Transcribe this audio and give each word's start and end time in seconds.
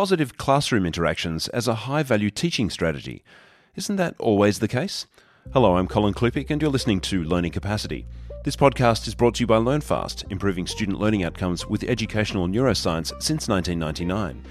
positive 0.00 0.38
classroom 0.38 0.86
interactions 0.86 1.46
as 1.48 1.68
a 1.68 1.84
high 1.84 2.02
value 2.02 2.30
teaching 2.30 2.70
strategy. 2.70 3.22
Isn't 3.76 3.96
that 3.96 4.14
always 4.18 4.58
the 4.58 4.66
case? 4.66 5.06
Hello, 5.52 5.76
I'm 5.76 5.86
Colin 5.86 6.14
Klupiec, 6.14 6.48
and 6.48 6.62
you're 6.62 6.70
listening 6.70 7.02
to 7.02 7.22
Learning 7.22 7.52
Capacity. 7.52 8.06
This 8.42 8.56
podcast 8.56 9.06
is 9.06 9.14
brought 9.14 9.34
to 9.34 9.42
you 9.42 9.46
by 9.46 9.58
LearnFast, 9.58 10.32
improving 10.32 10.66
student 10.66 10.98
learning 10.98 11.24
outcomes 11.24 11.66
with 11.66 11.82
educational 11.82 12.48
neuroscience 12.48 13.08
since 13.22 13.46
1999. 13.46 14.42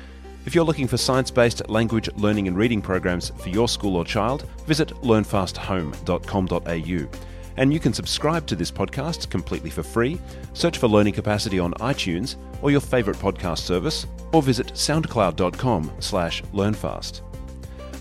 If 0.46 0.54
you're 0.54 0.64
looking 0.64 0.88
for 0.88 0.98
science 0.98 1.32
based 1.32 1.68
language 1.68 2.12
learning 2.16 2.48
and 2.48 2.56
reading 2.56 2.80
programs 2.80 3.32
for 3.40 3.50
your 3.50 3.68
school 3.68 3.96
or 3.96 4.06
child, 4.06 4.48
visit 4.68 4.90
learnfasthome.com.au. 5.02 7.29
And 7.60 7.74
you 7.74 7.80
can 7.80 7.94
subscribe 7.94 8.48
to 8.48 8.56
this 8.56 8.72
podcast 8.72 9.30
completely 9.30 9.70
for 9.70 9.84
free. 9.84 10.18
Search 10.54 10.78
for 10.78 10.88
Learning 10.88 11.12
Capacity 11.12 11.60
on 11.60 11.74
iTunes 11.74 12.38
or 12.62 12.72
your 12.72 12.80
favourite 12.80 13.20
podcast 13.20 13.60
service, 13.60 14.08
or 14.32 14.42
visit 14.42 14.68
soundcloud.com 14.68 15.92
slash 16.00 16.42
learnfast. 16.54 17.22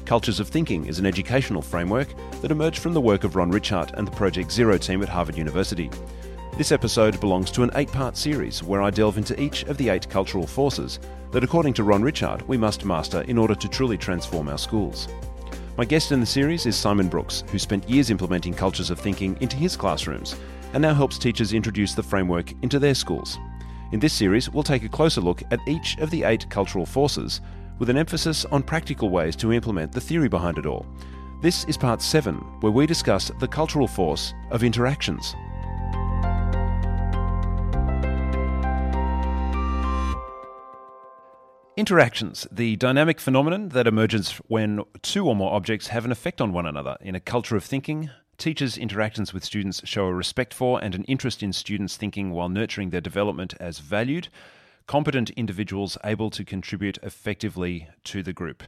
Cultures 0.05 0.39
of 0.39 0.47
Thinking 0.47 0.87
is 0.87 1.01
an 1.01 1.07
educational 1.07 1.61
framework 1.61 2.09
that 2.41 2.52
emerged 2.52 2.79
from 2.79 2.95
the 2.95 3.01
work 3.01 3.25
of 3.25 3.35
Ron 3.35 3.51
Ritchhart 3.51 3.95
and 3.95 4.07
the 4.07 4.13
Project 4.13 4.52
Zero 4.52 4.79
team 4.79 5.02
at 5.02 5.09
Harvard 5.09 5.37
University. 5.37 5.91
This 6.57 6.71
episode 6.71 7.19
belongs 7.19 7.51
to 7.51 7.65
an 7.65 7.73
eight 7.75 7.91
part 7.91 8.16
series 8.16 8.63
where 8.63 8.83
I 8.83 8.91
delve 8.91 9.19
into 9.19 9.41
each 9.41 9.65
of 9.65 9.77
the 9.77 9.88
eight 9.88 10.09
cultural 10.09 10.47
forces 10.47 11.01
that, 11.33 11.43
according 11.43 11.75
to 11.75 11.85
Ron 11.85 12.02
Ritchhart, 12.02 12.47
we 12.47 12.57
must 12.57 12.85
master 12.85 13.23
in 13.23 13.37
order 13.37 13.57
to 13.57 13.69
truly 13.69 13.99
transform 13.99 14.49
our 14.49 14.59
schools. 14.59 15.09
My 15.78 15.84
guest 15.84 16.10
in 16.10 16.18
the 16.18 16.27
series 16.27 16.66
is 16.66 16.74
Simon 16.74 17.06
Brooks, 17.06 17.45
who 17.52 17.59
spent 17.60 17.88
years 17.88 18.10
implementing 18.10 18.52
cultures 18.52 18.91
of 18.91 18.98
thinking 18.98 19.38
into 19.41 19.56
his 19.56 19.77
classrooms 19.77 20.34
and 20.73 20.82
now 20.82 20.92
helps 20.92 21.18
teachers 21.18 21.52
introduce 21.52 21.95
the 21.95 22.02
framework 22.02 22.52
into 22.62 22.80
their 22.80 22.96
schools. 22.96 23.38
In 23.92 24.01
this 24.01 24.12
series, 24.12 24.51
we'll 24.51 24.64
take 24.64 24.82
a 24.82 24.88
closer 24.88 25.20
look 25.20 25.45
at 25.52 25.60
each 25.68 25.96
of 25.98 26.10
the 26.10 26.24
eight 26.24 26.51
cultural 26.51 26.84
forces 26.84 27.41
with 27.78 27.91
an 27.91 27.96
emphasis 27.96 28.45
on 28.46 28.64
practical 28.64 29.09
ways 29.09 29.37
to 29.37 29.52
implement 29.52 29.92
the 29.92 30.01
theory 30.01 30.28
behind 30.28 30.59
it 30.59 30.66
all. 30.66 30.84
This 31.43 31.62
is 31.66 31.76
part 31.76 32.02
7, 32.02 32.35
where 32.59 32.73
we 32.73 32.85
discuss 32.85 33.30
the 33.38 33.46
cultural 33.46 33.87
force 33.87 34.35
of 34.51 34.65
interactions. 34.65 35.37
Interactions, 41.79 42.45
the 42.51 42.74
dynamic 42.74 43.21
phenomenon 43.21 43.68
that 43.68 43.87
emerges 43.87 44.32
when 44.48 44.82
two 45.01 45.29
or 45.29 45.37
more 45.37 45.52
objects 45.52 45.87
have 45.87 46.04
an 46.04 46.10
effect 46.10 46.40
on 46.40 46.52
one 46.52 46.66
another. 46.66 46.96
In 47.01 47.15
a 47.15 47.20
culture 47.20 47.54
of 47.54 47.62
thinking, 47.62 48.10
teachers' 48.37 48.76
interactions 48.76 49.32
with 49.32 49.45
students 49.45 49.80
show 49.85 50.07
a 50.07 50.12
respect 50.12 50.52
for 50.52 50.82
and 50.82 50.96
an 50.96 51.04
interest 51.04 51.40
in 51.40 51.52
students' 51.52 51.96
thinking 51.96 52.32
while 52.32 52.48
nurturing 52.48 52.90
their 52.90 53.01
development 53.01 53.54
as 53.60 53.79
valued, 53.79 54.26
competent 54.88 55.30
individuals 55.37 55.96
able 56.02 56.30
to 56.30 56.45
contribute 56.45 56.98
effectively 57.04 57.87
to 58.02 58.24
the 58.24 58.32
group. 58.32 58.65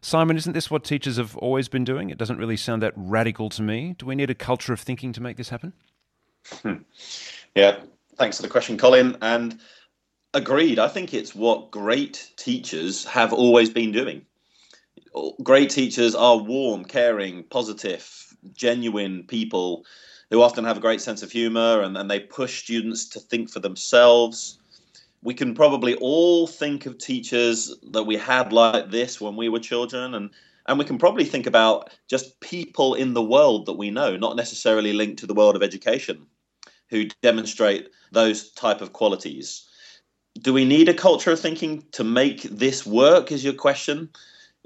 Simon, 0.00 0.38
isn't 0.38 0.54
this 0.54 0.70
what 0.70 0.82
teachers 0.82 1.18
have 1.18 1.36
always 1.36 1.68
been 1.68 1.84
doing? 1.84 2.08
It 2.08 2.16
doesn't 2.16 2.38
really 2.38 2.56
sound 2.56 2.80
that 2.80 2.94
radical 2.96 3.50
to 3.50 3.60
me. 3.60 3.96
Do 3.98 4.06
we 4.06 4.14
need 4.14 4.30
a 4.30 4.34
culture 4.34 4.72
of 4.72 4.80
thinking 4.80 5.12
to 5.12 5.20
make 5.20 5.36
this 5.36 5.50
happen? 5.50 5.74
Hmm. 6.62 6.76
Yeah, 7.54 7.80
thanks 8.16 8.38
for 8.38 8.42
the 8.44 8.48
question, 8.48 8.78
Colin. 8.78 9.18
And 9.20 9.60
Agreed. 10.36 10.78
I 10.78 10.88
think 10.88 11.14
it's 11.14 11.34
what 11.34 11.70
great 11.70 12.30
teachers 12.36 13.06
have 13.06 13.32
always 13.32 13.70
been 13.70 13.90
doing. 13.90 14.26
Great 15.42 15.70
teachers 15.70 16.14
are 16.14 16.36
warm, 16.36 16.84
caring, 16.84 17.42
positive, 17.44 18.36
genuine 18.52 19.24
people 19.24 19.86
who 20.28 20.42
often 20.42 20.62
have 20.66 20.76
a 20.76 20.80
great 20.80 21.00
sense 21.00 21.22
of 21.22 21.32
humor 21.32 21.80
and, 21.80 21.96
and 21.96 22.10
they 22.10 22.20
push 22.20 22.62
students 22.62 23.08
to 23.08 23.18
think 23.18 23.48
for 23.48 23.60
themselves. 23.60 24.58
We 25.22 25.32
can 25.32 25.54
probably 25.54 25.94
all 25.94 26.46
think 26.46 26.84
of 26.84 26.98
teachers 26.98 27.74
that 27.92 28.04
we 28.04 28.18
had 28.18 28.52
like 28.52 28.90
this 28.90 29.18
when 29.18 29.36
we 29.36 29.48
were 29.48 29.58
children 29.58 30.12
and 30.12 30.28
and 30.66 30.78
we 30.78 30.84
can 30.84 30.98
probably 30.98 31.24
think 31.24 31.46
about 31.46 31.88
just 32.08 32.38
people 32.40 32.92
in 32.92 33.14
the 33.14 33.24
world 33.24 33.64
that 33.64 33.78
we 33.78 33.90
know, 33.90 34.18
not 34.18 34.36
necessarily 34.36 34.92
linked 34.92 35.20
to 35.20 35.26
the 35.26 35.32
world 35.32 35.56
of 35.56 35.62
education, 35.62 36.26
who 36.90 37.06
demonstrate 37.22 37.88
those 38.12 38.50
type 38.50 38.82
of 38.82 38.92
qualities 38.92 39.66
do 40.42 40.52
we 40.52 40.64
need 40.64 40.88
a 40.88 40.94
culture 40.94 41.32
of 41.32 41.40
thinking 41.40 41.84
to 41.92 42.04
make 42.04 42.42
this 42.42 42.86
work? 42.86 43.32
Is 43.32 43.44
your 43.44 43.54
question? 43.54 44.10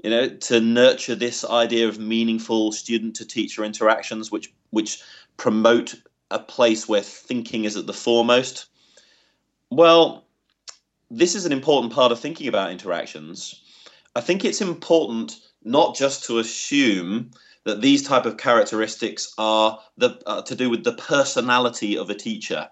You 0.03 0.09
know, 0.09 0.29
to 0.29 0.59
nurture 0.59 1.15
this 1.15 1.45
idea 1.45 1.87
of 1.87 1.99
meaningful 1.99 2.71
student 2.71 3.15
to 3.17 3.25
teacher 3.25 3.63
interactions, 3.63 4.31
which 4.31 4.51
which 4.71 5.01
promote 5.37 5.95
a 6.31 6.39
place 6.39 6.87
where 6.87 7.01
thinking 7.01 7.65
is 7.65 7.77
at 7.77 7.87
the 7.87 7.93
foremost. 7.93 8.67
Well, 9.69 10.25
this 11.09 11.35
is 11.35 11.45
an 11.45 11.51
important 11.51 11.93
part 11.93 12.11
of 12.11 12.19
thinking 12.19 12.47
about 12.47 12.71
interactions. 12.71 13.61
I 14.15 14.21
think 14.21 14.43
it's 14.43 14.61
important 14.61 15.39
not 15.63 15.95
just 15.95 16.25
to 16.25 16.39
assume 16.39 17.31
that 17.63 17.81
these 17.81 18.01
type 18.01 18.25
of 18.25 18.37
characteristics 18.37 19.33
are 19.37 19.79
the, 19.97 20.19
uh, 20.25 20.41
to 20.43 20.55
do 20.55 20.69
with 20.69 20.83
the 20.83 20.93
personality 20.93 21.97
of 21.97 22.09
a 22.09 22.15
teacher 22.15 22.69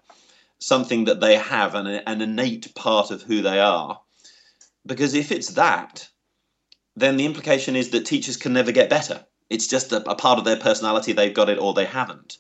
something 0.59 1.05
that 1.05 1.21
they 1.21 1.35
have 1.35 1.75
an, 1.75 1.87
an 1.87 2.21
innate 2.21 2.73
part 2.75 3.11
of 3.11 3.23
who 3.23 3.41
they 3.41 3.59
are. 3.59 3.99
Because 4.85 5.13
if 5.13 5.31
it's 5.31 5.49
that, 5.49 6.07
then 6.95 7.17
the 7.17 7.25
implication 7.25 7.75
is 7.75 7.89
that 7.91 8.05
teachers 8.05 8.37
can 8.37 8.53
never 8.53 8.71
get 8.71 8.89
better. 8.89 9.25
It's 9.49 9.67
just 9.67 9.91
a, 9.91 10.09
a 10.09 10.15
part 10.15 10.37
of 10.37 10.45
their 10.45 10.57
personality, 10.57 11.13
they've 11.13 11.33
got 11.33 11.49
it 11.49 11.59
or 11.59 11.73
they 11.73 11.85
haven't. 11.85 12.37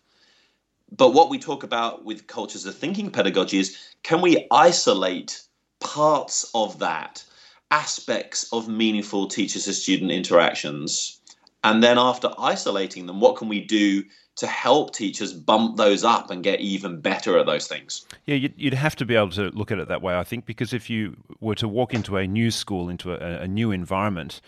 But 0.91 1.13
what 1.13 1.29
we 1.29 1.39
talk 1.39 1.63
about 1.63 2.03
with 2.03 2.27
cultures 2.27 2.65
of 2.65 2.75
thinking 2.75 3.11
pedagogy 3.11 3.59
is 3.59 3.77
can 4.03 4.21
we 4.21 4.47
isolate 4.51 5.41
parts 5.79 6.49
of 6.53 6.79
that, 6.79 7.23
aspects 7.71 8.51
of 8.51 8.67
meaningful 8.67 9.27
teacher 9.27 9.59
to 9.59 9.73
student 9.73 10.11
interactions? 10.11 11.19
And 11.63 11.83
then 11.83 11.97
after 11.97 12.31
isolating 12.37 13.05
them, 13.05 13.19
what 13.19 13.35
can 13.35 13.49
we 13.49 13.63
do 13.63 14.03
to 14.39 14.47
help 14.47 14.93
teachers 14.93 15.33
bump 15.33 15.75
those 15.75 16.03
up 16.03 16.31
and 16.31 16.43
get 16.43 16.61
even 16.61 17.01
better 17.01 17.37
at 17.37 17.45
those 17.45 17.67
things. 17.67 18.05
Yeah, 18.25 18.49
you'd 18.55 18.73
have 18.73 18.95
to 18.97 19.05
be 19.05 19.15
able 19.15 19.31
to 19.31 19.49
look 19.49 19.69
at 19.71 19.79
it 19.79 19.89
that 19.89 20.01
way, 20.01 20.17
I 20.17 20.23
think, 20.23 20.45
because 20.45 20.73
if 20.73 20.89
you 20.89 21.17
were 21.41 21.55
to 21.55 21.67
walk 21.67 21.93
into 21.93 22.15
a 22.15 22.25
new 22.25 22.49
school, 22.49 22.89
into 22.89 23.13
a, 23.13 23.41
a 23.41 23.47
new 23.47 23.71
environment 23.71 24.39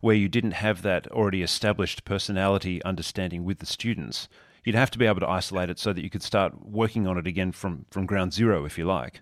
where 0.00 0.16
you 0.16 0.28
didn't 0.28 0.52
have 0.52 0.80
that 0.82 1.06
already 1.10 1.42
established 1.42 2.04
personality 2.04 2.82
understanding 2.84 3.44
with 3.44 3.58
the 3.58 3.66
students, 3.66 4.28
you'd 4.64 4.74
have 4.74 4.90
to 4.92 4.98
be 4.98 5.06
able 5.06 5.20
to 5.20 5.28
isolate 5.28 5.68
it 5.68 5.78
so 5.78 5.92
that 5.92 6.02
you 6.02 6.08
could 6.08 6.22
start 6.22 6.66
working 6.66 7.06
on 7.06 7.18
it 7.18 7.26
again 7.26 7.52
from, 7.52 7.84
from 7.90 8.06
ground 8.06 8.32
zero, 8.32 8.64
if 8.64 8.78
you 8.78 8.86
like. 8.86 9.20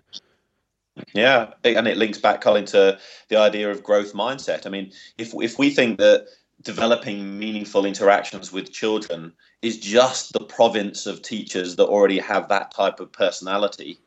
Yeah, 1.13 1.51
and 1.65 1.87
it 1.87 1.97
links 1.97 2.19
back, 2.19 2.39
Colin, 2.39 2.65
to 2.65 2.97
the 3.27 3.37
idea 3.37 3.69
of 3.71 3.83
growth 3.83 4.13
mindset. 4.13 4.65
I 4.65 4.69
mean, 4.69 4.91
if 5.17 5.33
if 5.33 5.57
we 5.57 5.71
think 5.71 5.97
that 5.97 6.27
developing 6.61 7.39
meaningful 7.39 7.85
interactions 7.85 8.51
with 8.51 8.71
children 8.71 9.33
is 9.63 9.77
just 9.79 10.33
the 10.33 10.41
province 10.41 11.07
of 11.07 11.21
teachers 11.21 11.77
that 11.77 11.87
already 11.87 12.19
have 12.19 12.49
that 12.49 12.71
type 12.71 12.99
of 12.99 13.11
personality, 13.11 13.97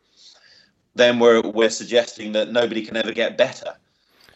then 0.95 1.19
we're 1.19 1.41
we're 1.41 1.71
suggesting 1.71 2.33
that 2.33 2.53
nobody 2.53 2.85
can 2.85 2.97
ever 2.97 3.13
get 3.13 3.39
better, 3.39 3.75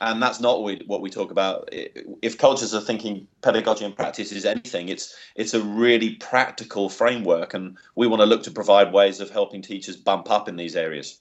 and 0.01 0.23
that's 0.23 0.41
not 0.41 0.63
what 0.63 0.65
we, 0.65 0.85
what 0.87 1.03
we 1.03 1.11
talk 1.11 1.31
about. 1.31 1.69
If 1.73 2.39
cultures 2.39 2.75
are 2.75 2.81
thinking, 2.81 3.27
pedagogy, 3.43 3.85
and 3.85 3.95
practice 3.95 4.33
is 4.33 4.47
anything, 4.47 4.89
it's 4.89 5.15
it's 5.37 5.55
a 5.55 5.63
really 5.63 6.15
practical 6.17 6.89
framework, 6.89 7.55
and 7.55 7.77
we 7.95 8.07
want 8.07 8.21
to 8.21 8.27
look 8.27 8.43
to 8.45 8.51
provide 8.51 8.93
ways 8.93 9.21
of 9.21 9.31
helping 9.31 9.63
teachers 9.63 9.97
bump 9.97 10.31
up 10.31 10.49
in 10.49 10.57
these 10.57 10.75
areas. 10.75 11.21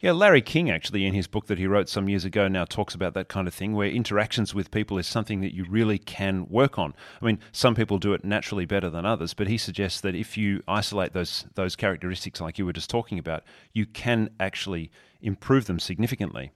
Yeah, 0.00 0.12
Larry 0.12 0.40
King 0.40 0.70
actually, 0.70 1.04
in 1.04 1.12
his 1.12 1.26
book 1.26 1.46
that 1.48 1.58
he 1.58 1.66
wrote 1.66 1.88
some 1.90 2.08
years 2.08 2.24
ago, 2.24 2.48
now 2.48 2.64
talks 2.64 2.94
about 2.94 3.12
that 3.14 3.28
kind 3.28 3.46
of 3.46 3.52
thing, 3.52 3.74
where 3.74 3.88
interactions 3.88 4.54
with 4.54 4.70
people 4.70 4.96
is 4.96 5.06
something 5.06 5.42
that 5.42 5.54
you 5.54 5.66
really 5.68 5.98
can 5.98 6.48
work 6.48 6.78
on. 6.78 6.94
I 7.20 7.26
mean, 7.26 7.38
some 7.52 7.74
people 7.74 7.98
do 7.98 8.14
it 8.14 8.24
naturally 8.24 8.64
better 8.64 8.88
than 8.88 9.04
others, 9.04 9.34
but 9.34 9.46
he 9.46 9.58
suggests 9.58 10.00
that 10.00 10.14
if 10.14 10.38
you 10.38 10.62
isolate 10.66 11.12
those 11.12 11.44
those 11.54 11.76
characteristics, 11.76 12.40
like 12.40 12.58
you 12.58 12.64
were 12.64 12.72
just 12.72 12.88
talking 12.88 13.18
about, 13.18 13.44
you 13.74 13.84
can 13.84 14.30
actually 14.40 14.90
improve 15.20 15.66
them 15.66 15.78
significantly. 15.78 16.50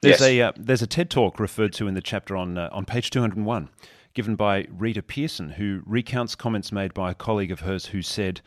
There's 0.00 0.20
yes. 0.20 0.22
a 0.22 0.40
uh, 0.40 0.52
there's 0.56 0.82
a 0.82 0.88
TED 0.88 1.08
talk 1.08 1.38
referred 1.38 1.72
to 1.74 1.86
in 1.86 1.94
the 1.94 2.02
chapter 2.02 2.36
on 2.36 2.58
uh, 2.58 2.68
on 2.72 2.84
page 2.84 3.10
201, 3.10 3.68
given 4.12 4.34
by 4.34 4.66
Rita 4.68 5.02
Pierson, 5.02 5.50
who 5.50 5.82
recounts 5.86 6.34
comments 6.34 6.72
made 6.72 6.92
by 6.94 7.12
a 7.12 7.14
colleague 7.14 7.52
of 7.52 7.60
hers 7.60 7.86
who 7.86 8.02
said, 8.02 8.40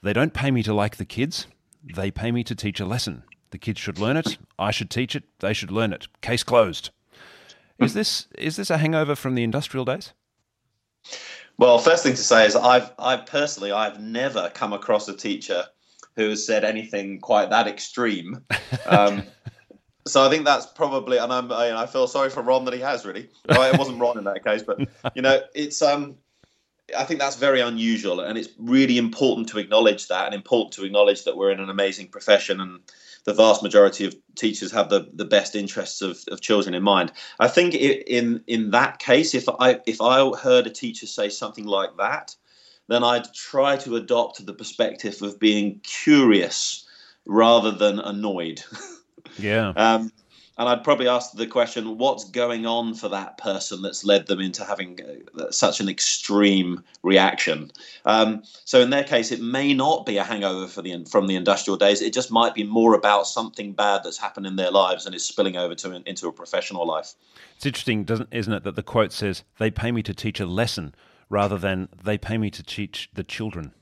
"They 0.00 0.12
don't 0.12 0.32
pay 0.32 0.52
me 0.52 0.62
to 0.62 0.72
like 0.72 0.96
the 0.96 1.04
kids; 1.04 1.48
they 1.82 2.12
pay 2.12 2.30
me 2.30 2.44
to 2.44 2.54
teach 2.54 2.78
a 2.78 2.86
lesson." 2.86 3.24
The 3.54 3.58
kids 3.58 3.78
should 3.78 4.00
learn 4.00 4.16
it. 4.16 4.36
I 4.58 4.72
should 4.72 4.90
teach 4.90 5.14
it. 5.14 5.22
They 5.38 5.52
should 5.52 5.70
learn 5.70 5.92
it. 5.92 6.08
Case 6.22 6.42
closed. 6.42 6.90
Is 7.78 7.94
this 7.94 8.26
is 8.36 8.56
this 8.56 8.68
a 8.68 8.78
hangover 8.78 9.14
from 9.14 9.36
the 9.36 9.44
industrial 9.44 9.84
days? 9.84 10.12
Well, 11.56 11.78
first 11.78 12.02
thing 12.02 12.14
to 12.14 12.20
say 12.20 12.46
is 12.46 12.56
I've 12.56 12.90
I've 12.98 13.26
personally 13.26 13.70
I've 13.70 14.00
never 14.00 14.50
come 14.54 14.72
across 14.72 15.06
a 15.06 15.16
teacher 15.16 15.66
who 16.16 16.30
has 16.30 16.44
said 16.44 16.64
anything 16.64 17.20
quite 17.20 17.50
that 17.50 17.68
extreme. 17.68 18.44
Um, 18.86 19.22
so 20.04 20.26
I 20.26 20.30
think 20.30 20.44
that's 20.44 20.66
probably, 20.66 21.18
and 21.18 21.32
I'm, 21.32 21.52
I, 21.52 21.82
I 21.82 21.86
feel 21.86 22.08
sorry 22.08 22.30
for 22.30 22.42
Ron 22.42 22.64
that 22.64 22.74
he 22.74 22.80
has 22.80 23.06
really. 23.06 23.28
Well, 23.48 23.72
it 23.72 23.78
wasn't 23.78 24.00
Ron 24.00 24.18
in 24.18 24.24
that 24.24 24.44
case, 24.44 24.64
but 24.64 24.80
you 25.14 25.22
know, 25.22 25.42
it's 25.54 25.80
um, 25.80 26.16
I 26.98 27.04
think 27.04 27.20
that's 27.20 27.36
very 27.36 27.60
unusual, 27.60 28.18
and 28.18 28.36
it's 28.36 28.48
really 28.58 28.98
important 28.98 29.48
to 29.50 29.58
acknowledge 29.58 30.08
that, 30.08 30.26
and 30.26 30.34
important 30.34 30.72
to 30.72 30.84
acknowledge 30.84 31.22
that 31.22 31.36
we're 31.36 31.52
in 31.52 31.60
an 31.60 31.70
amazing 31.70 32.08
profession, 32.08 32.60
and 32.60 32.80
the 33.24 33.34
vast 33.34 33.62
majority 33.62 34.04
of 34.04 34.14
teachers 34.34 34.70
have 34.72 34.88
the, 34.88 35.08
the 35.12 35.24
best 35.24 35.54
interests 35.54 36.02
of, 36.02 36.18
of 36.30 36.40
children 36.40 36.74
in 36.74 36.82
mind. 36.82 37.12
I 37.40 37.48
think 37.48 37.74
in 37.74 38.42
in 38.46 38.70
that 38.70 38.98
case, 38.98 39.34
if 39.34 39.48
I 39.48 39.80
if 39.86 40.00
I 40.00 40.30
heard 40.36 40.66
a 40.66 40.70
teacher 40.70 41.06
say 41.06 41.28
something 41.28 41.64
like 41.64 41.96
that, 41.96 42.36
then 42.88 43.02
I'd 43.02 43.32
try 43.32 43.76
to 43.78 43.96
adopt 43.96 44.44
the 44.44 44.54
perspective 44.54 45.22
of 45.22 45.38
being 45.38 45.80
curious 45.82 46.86
rather 47.26 47.70
than 47.70 47.98
annoyed. 47.98 48.62
Yeah. 49.38 49.72
um, 49.74 50.12
and 50.56 50.68
I'd 50.68 50.84
probably 50.84 51.08
ask 51.08 51.32
the 51.32 51.46
question, 51.46 51.98
what's 51.98 52.24
going 52.24 52.64
on 52.64 52.94
for 52.94 53.08
that 53.08 53.38
person 53.38 53.82
that's 53.82 54.04
led 54.04 54.26
them 54.26 54.40
into 54.40 54.64
having 54.64 55.00
uh, 55.36 55.50
such 55.50 55.80
an 55.80 55.88
extreme 55.88 56.84
reaction? 57.02 57.72
Um, 58.04 58.44
so 58.64 58.80
in 58.80 58.90
their 58.90 59.02
case, 59.02 59.32
it 59.32 59.40
may 59.40 59.74
not 59.74 60.06
be 60.06 60.16
a 60.16 60.24
hangover 60.24 60.80
the, 60.80 61.04
from 61.10 61.26
the 61.26 61.34
industrial 61.34 61.76
days. 61.76 62.00
It 62.00 62.12
just 62.12 62.30
might 62.30 62.54
be 62.54 62.62
more 62.62 62.94
about 62.94 63.26
something 63.26 63.72
bad 63.72 64.02
that's 64.04 64.18
happened 64.18 64.46
in 64.46 64.54
their 64.54 64.70
lives 64.70 65.06
and 65.06 65.14
is 65.14 65.24
spilling 65.24 65.56
over 65.56 65.74
to 65.74 66.02
into 66.08 66.28
a 66.28 66.32
professional 66.32 66.86
life. 66.86 67.14
It's 67.56 67.66
interesting, 67.66 68.04
doesn't 68.04 68.28
isn't 68.32 68.52
it, 68.52 68.62
that 68.64 68.76
the 68.76 68.82
quote 68.82 69.12
says, 69.12 69.42
"They 69.58 69.70
pay 69.70 69.90
me 69.90 70.02
to 70.04 70.14
teach 70.14 70.38
a 70.38 70.46
lesson," 70.46 70.94
rather 71.28 71.58
than 71.58 71.88
"They 72.02 72.18
pay 72.18 72.38
me 72.38 72.50
to 72.50 72.62
teach 72.62 73.10
the 73.14 73.24
children." 73.24 73.72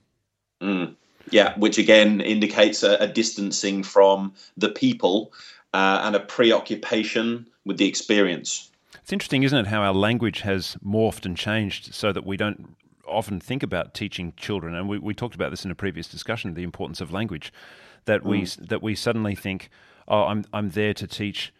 Mm. 0.62 0.96
Yeah, 1.30 1.56
which 1.58 1.78
again 1.78 2.20
indicates 2.20 2.82
a, 2.82 2.96
a 2.96 3.06
distancing 3.06 3.82
from 3.82 4.34
the 4.56 4.68
people 4.68 5.32
uh, 5.74 6.02
and 6.04 6.16
a 6.16 6.20
preoccupation 6.20 7.46
with 7.64 7.78
the 7.78 7.88
experience. 7.88 8.70
It's 9.00 9.12
interesting, 9.12 9.42
isn't 9.42 9.58
it, 9.58 9.66
how 9.66 9.82
our 9.82 9.94
language 9.94 10.40
has 10.40 10.76
morphed 10.84 11.24
and 11.26 11.36
changed 11.36 11.94
so 11.94 12.12
that 12.12 12.24
we 12.24 12.36
don't 12.36 12.76
often 13.06 13.40
think 13.40 13.62
about 13.62 13.94
teaching 13.94 14.32
children. 14.36 14.74
And 14.74 14.88
we, 14.88 14.98
we 14.98 15.14
talked 15.14 15.34
about 15.34 15.50
this 15.50 15.64
in 15.64 15.70
a 15.70 15.74
previous 15.74 16.06
discussion, 16.06 16.54
the 16.54 16.62
importance 16.62 17.00
of 17.00 17.12
language. 17.12 17.52
That 18.04 18.24
we 18.24 18.42
mm. 18.42 18.68
that 18.68 18.82
we 18.82 18.96
suddenly 18.96 19.36
think, 19.36 19.70
oh, 20.08 20.24
I'm 20.24 20.44
I'm 20.52 20.70
there 20.70 20.92
to 20.94 21.06
teach 21.06 21.52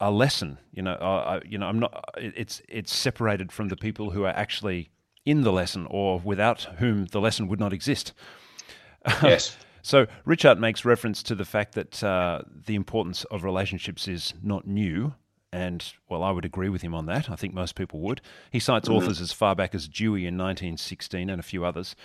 a 0.00 0.10
lesson. 0.10 0.58
You 0.72 0.82
know, 0.82 0.94
uh, 0.94 1.40
I, 1.40 1.48
you 1.48 1.56
know, 1.56 1.66
I'm 1.66 1.78
not. 1.78 2.04
It's 2.16 2.60
it's 2.68 2.92
separated 2.94 3.52
from 3.52 3.68
the 3.68 3.76
people 3.76 4.10
who 4.10 4.24
are 4.24 4.36
actually 4.36 4.90
in 5.24 5.42
the 5.42 5.52
lesson, 5.52 5.86
or 5.88 6.18
without 6.18 6.62
whom 6.78 7.06
the 7.06 7.20
lesson 7.20 7.46
would 7.46 7.60
not 7.60 7.72
exist. 7.72 8.12
Yes. 9.22 9.56
So 9.82 10.06
Ritchhart 10.24 10.58
makes 10.58 10.84
reference 10.84 11.22
to 11.24 11.34
the 11.34 11.44
fact 11.44 11.74
that 11.74 12.02
uh, 12.02 12.42
the 12.66 12.74
importance 12.74 13.24
of 13.24 13.44
relationships 13.44 14.08
is 14.08 14.34
not 14.42 14.66
new. 14.66 15.14
And, 15.50 15.82
well, 16.08 16.22
I 16.22 16.30
would 16.30 16.44
agree 16.44 16.68
with 16.68 16.82
him 16.82 16.94
on 16.94 17.06
that. 17.06 17.30
I 17.30 17.36
think 17.36 17.54
most 17.54 17.74
people 17.74 18.00
would. 18.00 18.20
He 18.50 18.60
cites 18.60 18.88
mm-hmm. 18.88 18.98
authors 18.98 19.20
as 19.20 19.32
far 19.32 19.54
back 19.54 19.74
as 19.74 19.88
Dewey 19.88 20.26
in 20.26 20.36
1916 20.36 21.30
and 21.30 21.40
a 21.40 21.42
few 21.42 21.64
others. 21.64 21.96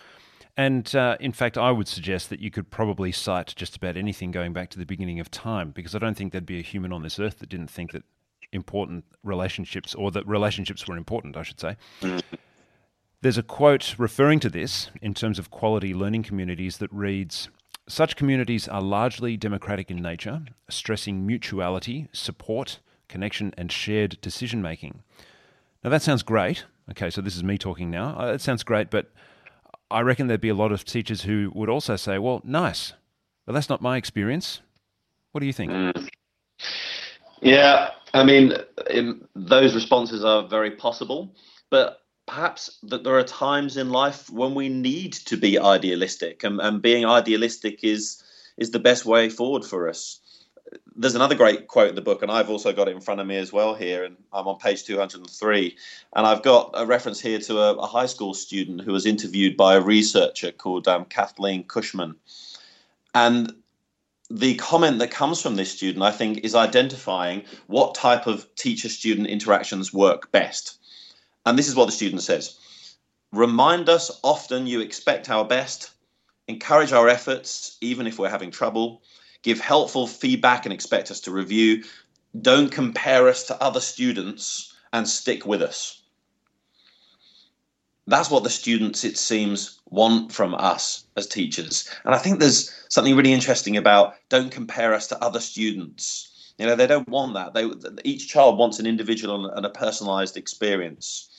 And 0.56 0.94
uh, 0.96 1.18
in 1.20 1.32
fact, 1.32 1.58
I 1.58 1.72
would 1.72 1.88
suggest 1.88 2.30
that 2.30 2.40
you 2.40 2.52
could 2.52 2.70
probably 2.70 3.12
cite 3.12 3.54
just 3.56 3.76
about 3.76 3.98
anything 3.98 4.32
going 4.32 4.54
back 4.54 4.70
to 4.70 4.80
the 4.80 4.86
beginning 4.86 5.20
of 5.20 5.32
time, 5.32 5.72
because 5.72 5.96
I 5.96 6.00
don't 6.00 6.16
think 6.16 6.32
there'd 6.32 6.46
be 6.46 6.60
a 6.60 6.64
human 6.64 6.94
on 6.94 7.02
this 7.02 7.20
earth 7.20 7.40
that 7.40 7.50
didn't 7.50 7.72
think 7.72 7.92
that 7.92 8.04
important 8.52 9.04
relationships, 9.24 9.96
or 9.96 10.12
that 10.12 10.28
relationships 10.28 10.88
were 10.88 10.96
important, 10.96 11.36
I 11.36 11.42
should 11.42 11.60
say. 11.60 11.76
Mm-hmm. 12.02 12.20
There's 13.22 13.38
a 13.38 13.44
quote 13.44 13.96
referring 13.98 14.40
to 14.42 14.50
this 14.50 14.92
in 15.02 15.14
terms 15.14 15.40
of 15.40 15.50
quality 15.50 15.94
learning 15.94 16.24
communities 16.24 16.78
that 16.78 16.92
reads 16.92 17.50
such 17.88 18.16
communities 18.16 18.68
are 18.68 18.82
largely 18.82 19.38
democratic 19.38 19.92
in 19.92 20.02
nature, 20.02 20.44
stressing 20.70 21.26
mutuality, 21.26 22.08
support, 22.12 22.80
connection, 23.08 23.54
and 23.58 23.72
shared 23.72 24.20
decision 24.22 24.62
making. 24.62 25.04
Now, 25.84 25.90
that 25.90 26.02
sounds 26.02 26.24
great. 26.24 26.66
Okay, 26.92 27.10
so 27.10 27.22
this 27.22 27.36
is 27.36 27.44
me 27.44 27.58
talking 27.58 27.90
now. 27.90 28.16
Uh, 28.18 28.32
that 28.32 28.42
sounds 28.42 28.64
great, 28.64 28.90
but 28.90 29.12
I 29.92 30.02
reckon 30.02 30.28
there'd 30.28 30.42
be 30.42 30.50
a 30.50 30.56
lot 30.56 30.72
of 30.72 30.84
teachers 30.86 31.22
who 31.24 31.52
would 31.54 31.70
also 31.70 31.96
say, 31.96 32.18
well, 32.18 32.42
nice, 32.44 32.94
but 33.46 33.54
that's 33.54 33.70
not 33.70 33.82
my 33.82 33.98
experience. 33.98 34.62
What 35.32 35.42
do 35.42 35.48
you 35.48 35.54
think? 35.54 35.72
Mm. 35.72 36.10
Yeah, 37.42 37.90
I 38.14 38.24
mean, 38.24 38.54
those 39.36 39.76
responses 39.76 40.24
are 40.24 40.48
very 40.48 40.72
possible, 40.72 41.36
but 41.70 42.03
perhaps 42.26 42.80
that 42.84 43.04
there 43.04 43.18
are 43.18 43.24
times 43.24 43.78
in 43.78 43.90
life 43.90 44.30
when 44.30 44.56
we 44.56 44.70
need 44.70 45.14
to 45.14 45.38
be 45.38 45.60
idealistic 45.60 46.44
and, 46.44 46.60
and 46.62 46.82
being 46.82 47.06
idealistic 47.06 47.84
is 47.84 48.24
is 48.58 48.72
the 48.72 48.80
best 48.80 49.06
way 49.06 49.30
forward 49.30 49.66
for 49.66 49.90
us. 49.90 50.20
There's 50.96 51.16
another 51.16 51.36
great 51.36 51.68
quote 51.68 51.90
in 51.90 51.96
the 51.96 52.02
book 52.02 52.22
and 52.22 52.32
i've 52.32 52.50
also 52.50 52.72
got 52.72 52.88
it 52.88 52.96
in 52.96 53.02
front 53.02 53.20
of 53.20 53.28
me 53.28 53.38
as 53.38 53.52
well 53.52 53.76
here 53.76 54.06
and 54.06 54.16
i'm 54.32 54.48
on 54.48 54.58
page 54.58 54.86
203 54.86 55.78
and 56.16 56.26
i've 56.26 56.42
got 56.42 56.72
a 56.74 56.86
reference 56.86 57.20
here 57.20 57.40
to 57.40 57.60
a, 57.60 57.74
a 57.76 57.86
high 57.86 58.06
school 58.06 58.34
student 58.34 58.82
who 58.82 58.92
was 58.92 59.06
interviewed 59.06 59.58
by 59.58 59.76
a 59.76 59.82
researcher 59.82 60.52
called 60.52 60.88
um, 60.88 61.06
kathleen 61.06 61.64
cushman. 61.64 62.16
And 63.14 63.54
the 64.32 64.56
comment 64.56 65.00
that 65.00 65.12
comes 65.12 65.42
from 65.42 65.56
this 65.56 65.72
student 65.72 66.04
i 66.04 66.12
think 66.12 66.40
is 66.44 66.56
identifying 66.56 67.44
what 67.68 67.94
type 67.94 68.26
of 68.26 68.48
teacher 68.56 68.90
student 68.90 69.28
interactions 69.28 69.94
work 69.94 70.32
best 70.32 70.80
and 71.46 71.58
this 71.58 71.68
is 71.68 71.76
what 71.76 71.86
the 71.86 71.92
student 71.92 72.22
says 72.22 72.58
Remind 73.34 73.90
us 73.90 74.20
often 74.24 74.68
you 74.68 74.80
expect 74.80 75.30
our 75.30 75.44
best, 75.44 75.90
encourage 76.48 76.94
our 76.94 77.10
efforts, 77.10 77.78
even 77.82 78.06
if 78.06 78.20
we're 78.20 78.30
having 78.30 78.52
trouble, 78.52 79.02
give 79.42 79.60
helpful 79.60 80.06
feedback 80.06 80.66
and 80.66 80.74
expect 80.74 81.10
us 81.10 81.20
to 81.22 81.32
review. 81.32 81.84
Don't 82.40 82.72
compare 82.72 83.28
us 83.28 83.44
to 83.48 83.62
other 83.62 83.80
students 83.80 84.76
and 84.94 85.10
stick 85.10 85.48
with 85.48 85.64
us. 85.64 86.04
That's 88.06 88.30
what 88.30 88.44
the 88.44 88.50
students, 88.50 89.04
it 89.04 89.18
seems, 89.18 89.80
want 89.90 90.32
from 90.32 90.54
us 90.54 91.06
as 91.16 91.26
teachers. 91.26 91.90
And 92.06 92.14
I 92.14 92.18
think 92.20 92.40
there's 92.40 92.72
something 92.90 93.16
really 93.16 93.34
interesting 93.34 93.78
about 93.78 94.16
don't 94.30 94.52
compare 94.52 94.94
us 94.94 95.08
to 95.08 95.24
other 95.24 95.40
students. 95.40 96.54
You 96.60 96.68
know, 96.68 96.76
they 96.76 96.88
don't 96.88 97.10
want 97.10 97.34
that. 97.34 97.54
They, 97.54 97.66
each 98.04 98.30
child 98.30 98.60
wants 98.60 98.78
an 98.78 98.86
individual 98.86 99.48
and 99.50 99.66
a 99.66 99.70
personalized 99.70 100.38
experience. 100.38 101.30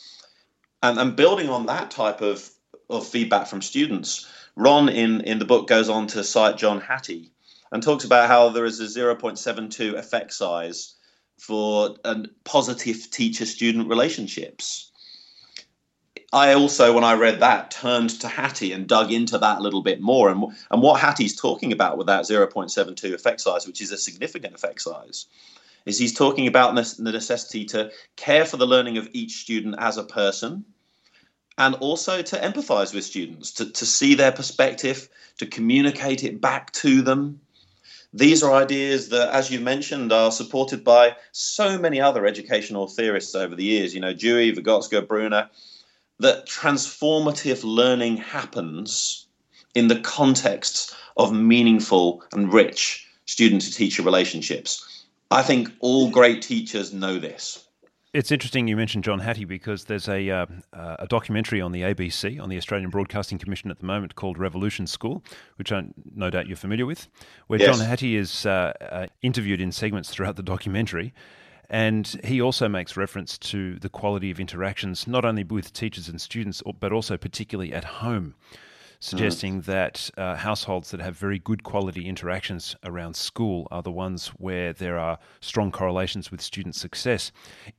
And, 0.84 0.98
and 0.98 1.16
building 1.16 1.48
on 1.48 1.64
that 1.64 1.90
type 1.90 2.20
of, 2.20 2.46
of 2.90 3.06
feedback 3.06 3.46
from 3.46 3.62
students, 3.62 4.28
Ron 4.54 4.90
in, 4.90 5.22
in 5.22 5.38
the 5.38 5.46
book 5.46 5.66
goes 5.66 5.88
on 5.88 6.06
to 6.08 6.22
cite 6.22 6.58
John 6.58 6.78
Hattie 6.78 7.32
and 7.72 7.82
talks 7.82 8.04
about 8.04 8.28
how 8.28 8.50
there 8.50 8.66
is 8.66 8.81
a 8.81 8.84
0.72 8.84 9.94
effect 9.94 10.34
size 10.34 10.96
for 11.38 11.96
uh, 12.04 12.25
positive 12.44 13.10
teacher 13.10 13.46
student 13.46 13.88
relationships. 13.88 14.92
I 16.34 16.52
also, 16.52 16.92
when 16.92 17.02
I 17.02 17.14
read 17.14 17.40
that, 17.40 17.70
turned 17.70 18.20
to 18.20 18.28
Hattie 18.28 18.72
and 18.72 18.86
dug 18.86 19.10
into 19.10 19.38
that 19.38 19.60
a 19.60 19.62
little 19.62 19.82
bit 19.82 20.02
more. 20.02 20.28
And, 20.28 20.44
and 20.70 20.82
what 20.82 21.00
Hattie's 21.00 21.34
talking 21.34 21.72
about 21.72 21.96
with 21.96 22.08
that 22.08 22.25
0.72 22.25 23.14
effect 23.14 23.40
size, 23.40 23.66
which 23.66 23.81
is 23.81 23.90
a 23.90 23.96
significant 23.96 24.54
effect 24.54 24.82
size, 24.82 25.28
is 25.86 25.98
he's 25.98 26.12
talking 26.12 26.46
about 26.46 26.75
the 26.75 27.10
necessity 27.10 27.64
to 27.66 27.90
care 28.16 28.44
for 28.44 28.58
the 28.58 28.66
learning 28.66 28.98
of 28.98 29.08
each 29.12 29.36
student 29.36 29.76
as 29.78 29.96
a 29.96 30.05
person, 30.05 30.67
and 31.58 31.75
also 31.77 32.23
to 32.23 32.37
empathize 32.37 32.94
with 32.94 33.05
students, 33.05 33.53
to, 33.53 33.70
to 33.70 33.87
see 33.87 34.15
their 34.15 34.32
perspective, 34.32 35.08
to 35.39 35.46
communicate 35.46 36.25
it 36.25 36.41
back 36.41 36.73
to 36.73 37.03
them. 37.03 37.41
These 38.13 38.43
are 38.43 38.53
ideas 38.53 39.08
that, 39.08 39.34
as 39.34 39.51
you 39.51 39.61
mentioned, 39.61 40.13
are 40.13 40.31
supported 40.31 40.84
by 40.84 41.17
so 41.32 41.79
many 41.79 42.01
other 42.01 42.27
educational 42.27 42.87
theorists 42.87 43.34
over 43.34 43.55
the 43.55 43.65
years. 43.65 43.94
You 43.94 44.01
know, 44.01 44.13
Dewey, 44.13 44.53
Vygotsky, 44.53 45.06
Bruner, 45.06 45.51
that 46.20 46.46
transformative 46.46 47.65
learning 47.65 48.19
happens 48.19 49.27
in 49.75 49.89
the 49.89 49.99
context 50.01 50.94
of 51.17 51.32
meaningful 51.32 52.23
and 52.32 52.53
rich 52.53 53.08
student 53.27 53.63
to 53.63 53.73
teacher 53.73 54.03
relationships. 54.03 55.05
I 55.31 55.43
think 55.43 55.70
all 55.81 56.11
great 56.11 56.43
teachers 56.43 56.93
know 56.93 57.19
this. 57.19 57.64
It's 58.15 58.31
interesting 58.31 58.69
you 58.69 58.77
mentioned 58.77 59.03
John 59.03 59.19
Hattie 59.19 59.44
because 59.44 59.87
there's 59.87 60.09
a 60.09 60.31
uh, 60.31 60.47
a 60.73 61.06
documentary 61.09 61.61
on 61.61 61.73
the 61.73 61.83
ABC 61.83 62.41
on 62.41 62.49
the 62.49 62.56
Australian 62.56 62.89
Broadcasting 62.89 63.39
Commission 63.39 63.73
at 63.73 63.81
the 63.81 63.87
moment 63.87 64.15
called 64.15 64.39
Revolution 64.39 64.87
School, 64.87 65.25
which 65.56 65.73
I 65.73 65.83
no 66.15 66.31
doubt 66.31 66.47
you're 66.47 66.56
familiar 66.56 66.87
with, 66.87 67.09
where 67.49 67.59
yes. 67.59 67.77
John 67.77 67.85
Hattie 67.85 68.15
is 68.15 68.47
uh, 68.47 68.73
uh, 68.81 69.06
interviewed 69.23 69.61
in 69.61 69.73
segments 69.73 70.11
throughout 70.11 70.37
the 70.37 70.44
documentary. 70.44 71.13
And 71.69 72.06
he 72.23 72.41
also 72.41 72.69
makes 72.69 72.97
reference 72.97 73.37
to 73.39 73.81
the 73.81 73.89
quality 73.89 74.31
of 74.31 74.39
interactions, 74.39 75.09
not 75.09 75.25
only 75.25 75.43
with 75.43 75.73
teachers 75.73 76.09
and 76.09 76.21
students, 76.21 76.63
but 76.79 76.93
also 76.93 77.17
particularly 77.17 77.73
at 77.73 77.83
home 77.83 78.37
suggesting 79.05 79.61
mm. 79.61 79.65
that 79.67 80.11
uh, 80.17 80.34
households 80.34 80.91
that 80.91 81.01
have 81.01 81.17
very 81.17 81.39
good 81.39 81.63
quality 81.63 82.08
interactions 82.08 82.75
around 82.84 83.15
school 83.15 83.69
are 83.70 83.82
the 83.82 83.91
ones 83.91 84.29
where 84.39 84.73
there 84.73 84.99
are 84.99 85.19
strong 85.41 85.70
correlations 85.70 86.31
with 86.31 86.41
student 86.41 86.75
success. 86.75 87.31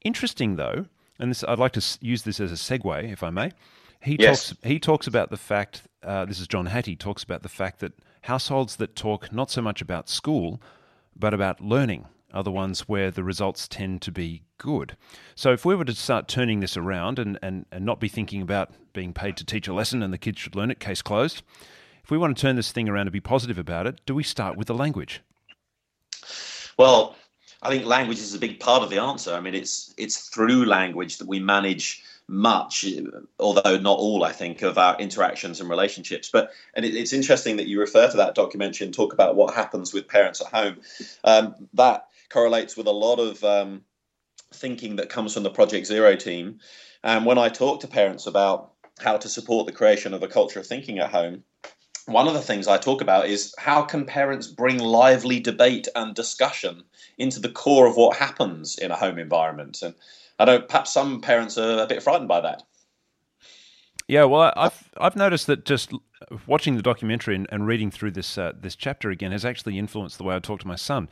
Interesting, 0.03 0.55
though, 0.55 0.86
and 1.17 1.32
this, 1.32 1.44
I'd 1.44 1.58
like 1.58 1.74
to 1.74 1.98
use 2.00 2.24
this 2.24 2.39
as 2.39 2.51
a 2.51 2.55
segue, 2.55 3.12
if 3.12 3.24
I 3.24 3.32
may. 3.32 3.51
He 4.01 4.17
yes. 4.20 4.50
talks. 4.50 4.60
He 4.63 4.79
talks 4.79 5.08
about 5.08 5.32
the 5.32 5.38
fact. 5.38 5.88
Uh, 6.03 6.25
this 6.25 6.39
is 6.39 6.48
John 6.48 6.67
Hattie 6.67 6.96
talks 6.96 7.24
about 7.24 7.41
the 7.41 7.50
fact 7.50 7.79
that 7.79 7.94
households 8.22 8.75
that 8.75 8.96
talk 8.96 9.34
not 9.34 9.50
so 9.50 9.63
much 9.63 9.82
about 9.82 10.08
school, 10.08 10.62
but 11.15 11.34
about 11.34 11.60
learning 11.60 12.05
are 12.34 12.44
the 12.44 12.51
ones 12.51 12.82
where 12.82 13.12
the 13.12 13.24
results 13.24 13.67
tend 13.67 14.01
to 14.01 14.12
be 14.12 14.44
good. 14.58 14.98
So 15.36 15.51
if 15.51 15.65
we 15.65 15.75
were 15.75 15.86
to 15.86 15.94
start 15.94 16.27
turning 16.27 16.60
this 16.60 16.75
around 16.75 17.20
and, 17.20 17.39
and, 17.41 17.65
and 17.72 17.86
not 17.86 18.00
be 18.00 18.08
thinking 18.08 18.41
about 18.41 18.72
being 18.94 19.13
paid 19.13 19.38
to 19.38 19.46
teach 19.46 19.67
a 19.67 19.74
lesson 19.74 20.03
and 20.03 20.13
the 20.13 20.17
kids 20.17 20.39
should 20.39 20.55
learn 20.55 20.72
it, 20.72 20.79
case 20.79 21.01
closed, 21.01 21.44
if 22.03 22.12
we 22.12 22.17
want 22.17 22.36
to 22.38 22.41
turn 22.41 22.55
this 22.55 22.72
thing 22.72 22.89
around 22.89 23.08
and 23.08 23.13
be 23.13 23.20
positive 23.20 23.58
about 23.58 23.88
it, 23.88 24.00
do 24.05 24.13
we 24.13 24.24
start 24.24 24.58
with 24.58 24.67
the 24.67 24.74
language? 24.74 25.22
Well, 26.77 27.15
I 27.62 27.70
think 27.70 27.86
language 27.86 28.20
is 28.20 28.34
a 28.34 28.39
big 28.39 28.60
part 28.60 28.84
of 28.84 28.89
the 28.89 29.00
answer. 29.00 29.34
I 29.34 29.39
mean, 29.39 29.55
it's 29.55 29.94
it's 29.98 30.29
through 30.29 30.65
language 30.65 31.17
that 31.17 31.27
we 31.27 31.39
manage 31.39 32.03
much, 32.27 32.86
although 33.39 33.77
not 33.77 33.98
all, 33.98 34.24
I 34.24 34.32
think, 34.32 34.62
of 34.62 34.77
our 34.77 34.98
interactions 35.00 35.60
and 35.60 35.70
relationships. 35.70 36.29
But 36.32 36.51
and 36.75 36.86
it, 36.86 36.96
it's 36.96 37.13
interesting 37.13 37.58
that 37.58 37.67
you 37.67 37.79
refer 37.79 38.10
to 38.10 38.17
that 38.17 38.36
documentary 38.36 38.86
and 38.86 38.94
talk 38.94 39.13
about 39.13 39.36
what 39.36 39.55
happens 39.55 39.94
with 39.94 40.08
parents 40.08 40.41
at 40.41 40.48
home. 40.48 40.77
Um, 41.24 41.55
that 41.74 42.08
correlates 42.29 42.75
with 42.75 42.88
a 42.88 42.91
lot 42.91 43.20
of 43.20 43.44
um, 43.44 43.84
thinking 44.53 44.98
that 44.98 45.10
comes 45.10 45.34
from 45.34 45.44
the 45.44 45.50
Project 45.50 45.88
Zero 45.88 46.15
team. 46.15 46.60
And 47.03 47.25
when 47.25 47.38
I 47.38 47.50
talk 47.50 47.82
to 47.82 47.88
parents 47.88 48.27
about 48.27 48.72
how 49.00 49.17
to 49.17 49.29
support 49.29 49.67
the 49.67 49.74
creation 49.74 50.13
of 50.13 50.24
a 50.24 50.27
culture 50.27 50.60
of 50.60 50.67
thinking 50.67 51.00
at 51.00 51.12
home, 51.12 51.44
one 52.05 52.27
of 52.27 52.34
the 52.34 52.41
things 52.41 52.67
I 52.67 52.77
talk 52.77 53.01
about 53.01 53.27
is 53.27 53.53
how 53.58 53.82
can 53.82 54.05
parents 54.05 54.48
bring 54.48 54.77
lively 54.77 55.39
debate 55.39 55.88
and 55.96 56.15
discussion 56.15 56.84
into 57.17 57.39
the 57.39 57.50
core 57.50 57.88
of 57.88 57.96
what 57.96 58.17
happens 58.17 58.77
in 58.77 58.91
a 58.91 58.96
home 58.96 59.17
environment? 59.17 59.82
And 59.82 59.96
I 60.38 60.46
know 60.46 60.60
perhaps 60.62 60.94
some 60.94 61.22
parents 61.22 61.58
are 61.58 61.84
a 61.84 61.88
bit 61.88 62.03
frightened 62.03 62.27
by 62.27 62.41
that. 62.41 62.63
Yeah, 64.08 64.25
well, 64.25 64.53
I've 64.55 64.89
I've 64.98 65.15
noticed 65.15 65.48
that 65.48 65.65
just 65.65 65.91
watching 66.46 66.75
the 66.75 66.84
documentary 66.84 67.36
and, 67.36 67.48
and 67.51 67.65
reading 67.65 67.89
through 67.89 68.12
this 68.12 68.38
uh, 68.38 68.53
this 68.60 68.75
chapter 68.75 69.10
again 69.10 69.32
has 69.32 69.44
actually 69.44 69.79
influenced 69.79 70.20
the 70.20 70.24
way 70.24 70.36
I 70.36 70.39
talk 70.39 70.60
to 70.60 70.67
my 70.67 70.75
son. 70.75 71.10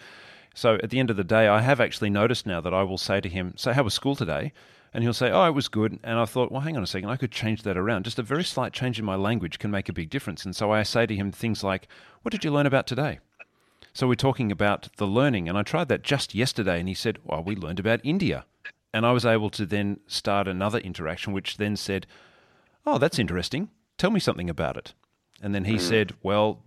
So 0.53 0.75
at 0.83 0.89
the 0.89 0.99
end 0.99 1.09
of 1.09 1.17
the 1.17 1.23
day, 1.23 1.47
I 1.47 1.61
have 1.61 1.79
actually 1.79 2.09
noticed 2.09 2.45
now 2.45 2.61
that 2.61 2.73
I 2.73 2.83
will 2.83 2.97
say 2.97 3.19
to 3.19 3.29
him, 3.29 3.53
"So 3.57 3.73
how 3.73 3.83
was 3.83 3.93
school 3.93 4.15
today?" 4.15 4.53
And 4.93 5.03
he'll 5.03 5.13
say, 5.13 5.31
"Oh, 5.31 5.45
it 5.45 5.55
was 5.55 5.67
good." 5.67 5.99
And 6.03 6.19
I 6.19 6.25
thought, 6.25 6.51
"Well, 6.51 6.61
hang 6.61 6.77
on 6.77 6.83
a 6.83 6.87
second, 6.87 7.09
I 7.09 7.17
could 7.17 7.31
change 7.31 7.63
that 7.63 7.77
around. 7.77 8.05
Just 8.05 8.19
a 8.19 8.23
very 8.23 8.43
slight 8.43 8.73
change 8.73 8.99
in 8.99 9.05
my 9.05 9.15
language 9.15 9.57
can 9.57 9.71
make 9.71 9.89
a 9.89 9.93
big 9.93 10.09
difference." 10.09 10.45
And 10.45 10.55
so 10.55 10.71
I 10.71 10.83
say 10.83 11.05
to 11.07 11.15
him 11.15 11.31
things 11.31 11.63
like, 11.63 11.87
"What 12.21 12.31
did 12.31 12.43
you 12.43 12.51
learn 12.51 12.67
about 12.67 12.85
today?" 12.85 13.19
So 13.93 14.07
we're 14.07 14.15
talking 14.15 14.51
about 14.51 14.89
the 14.97 15.07
learning, 15.07 15.49
and 15.49 15.57
I 15.57 15.63
tried 15.63 15.87
that 15.89 16.03
just 16.03 16.35
yesterday, 16.35 16.79
and 16.79 16.87
he 16.87 16.95
said, 16.95 17.19
"Well, 17.23 17.43
we 17.43 17.55
learned 17.55 17.79
about 17.79 18.01
India." 18.03 18.45
And 18.93 19.05
I 19.05 19.11
was 19.11 19.25
able 19.25 19.49
to 19.51 19.65
then 19.65 19.99
start 20.05 20.47
another 20.47 20.79
interaction, 20.79 21.33
which 21.33 21.57
then 21.57 21.75
said, 21.75 22.05
"Oh, 22.85 22.99
that's 22.99 23.17
interesting. 23.17 23.69
Tell 23.97 24.11
me 24.11 24.19
something 24.19 24.49
about 24.49 24.77
it." 24.77 24.93
And 25.41 25.55
then 25.55 25.65
he 25.65 25.75
mm. 25.75 25.79
said, 25.79 26.13
"Well, 26.21 26.63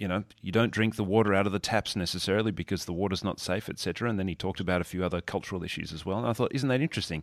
you 0.00 0.08
know, 0.08 0.24
you 0.40 0.50
don't 0.50 0.72
drink 0.72 0.96
the 0.96 1.04
water 1.04 1.34
out 1.34 1.46
of 1.46 1.52
the 1.52 1.58
taps 1.58 1.94
necessarily 1.94 2.50
because 2.50 2.86
the 2.86 2.92
water's 2.92 3.22
not 3.22 3.38
safe, 3.38 3.68
etc. 3.68 4.08
And 4.08 4.18
then 4.18 4.28
he 4.28 4.34
talked 4.34 4.58
about 4.58 4.80
a 4.80 4.84
few 4.84 5.04
other 5.04 5.20
cultural 5.20 5.62
issues 5.62 5.92
as 5.92 6.06
well. 6.06 6.18
And 6.18 6.26
I 6.26 6.32
thought, 6.32 6.52
isn't 6.54 6.68
that 6.70 6.80
interesting? 6.80 7.22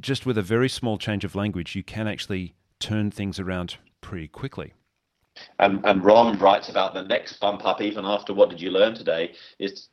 Just 0.00 0.26
with 0.26 0.36
a 0.36 0.42
very 0.42 0.68
small 0.68 0.98
change 0.98 1.24
of 1.24 1.36
language, 1.36 1.76
you 1.76 1.84
can 1.84 2.08
actually 2.08 2.54
turn 2.80 3.12
things 3.12 3.38
around 3.38 3.76
pretty 4.00 4.26
quickly. 4.26 4.74
And, 5.60 5.84
and 5.86 6.04
Ron 6.04 6.36
writes 6.40 6.68
about 6.68 6.94
the 6.94 7.04
next 7.04 7.38
bump 7.38 7.64
up, 7.64 7.80
even 7.80 8.04
after 8.04 8.34
what 8.34 8.50
did 8.50 8.60
you 8.60 8.72
learn 8.72 8.94
today, 8.94 9.34
is 9.60 9.88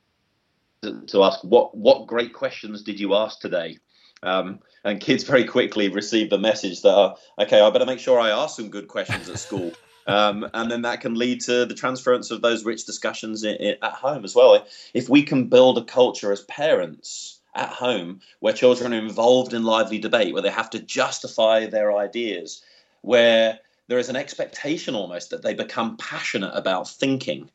to 0.82 1.24
ask 1.24 1.44
what 1.44 1.75
what 1.75 2.08
great 2.08 2.34
questions 2.34 2.84
did 2.84 3.00
you 3.00 3.15
ask 3.15 3.39
today? 3.39 3.77
Um, 4.24 4.60
and 4.84 5.00
kids 5.00 5.24
very 5.24 5.46
quickly 5.46 5.89
receive 5.89 6.32
the 6.32 6.38
message 6.39 6.82
that, 6.82 6.96
uh, 6.96 7.15
okay, 7.39 7.62
I 7.62 7.70
better 7.70 7.86
make 7.86 8.00
sure 8.00 8.20
I 8.20 8.32
ask 8.32 8.56
some 8.56 8.70
good 8.70 8.88
questions 8.88 9.30
at 9.30 9.38
school. 9.38 9.72
Um, 10.07 10.47
and 10.53 10.69
then 10.69 10.83
that 10.83 11.01
can 11.01 11.15
lead 11.15 11.41
to 11.41 11.65
the 11.65 11.74
transference 11.74 12.29
of 12.29 12.41
those 12.41 12.63
rich 12.63 12.85
discussions 12.85 13.43
in, 13.43 13.55
in, 13.55 13.75
at 13.81 13.93
home 13.93 14.24
as 14.24 14.35
well. 14.35 14.65
If 14.93 15.09
we 15.09 15.24
can 15.24 15.47
build 15.47 15.77
a 15.77 15.83
culture 15.83 16.31
as 16.31 16.41
parents 16.41 17.39
at 17.55 17.69
home 17.69 18.21
where 18.39 18.53
children 18.53 18.93
are 18.93 18.97
involved 18.97 19.53
in 19.53 19.63
lively 19.63 19.97
debate, 19.97 20.33
where 20.33 20.41
they 20.41 20.50
have 20.50 20.69
to 20.71 20.79
justify 20.79 21.65
their 21.65 21.95
ideas, 21.95 22.62
where 23.01 23.59
there 23.88 24.00
is 24.00 24.09
an 24.09 24.15
expectation 24.15 24.95
almost 24.95 25.29
that 25.29 25.41
they 25.41 25.53
become 25.53 25.97
passionate 25.97 26.51
about 26.53 26.89
thinking, 26.89 27.50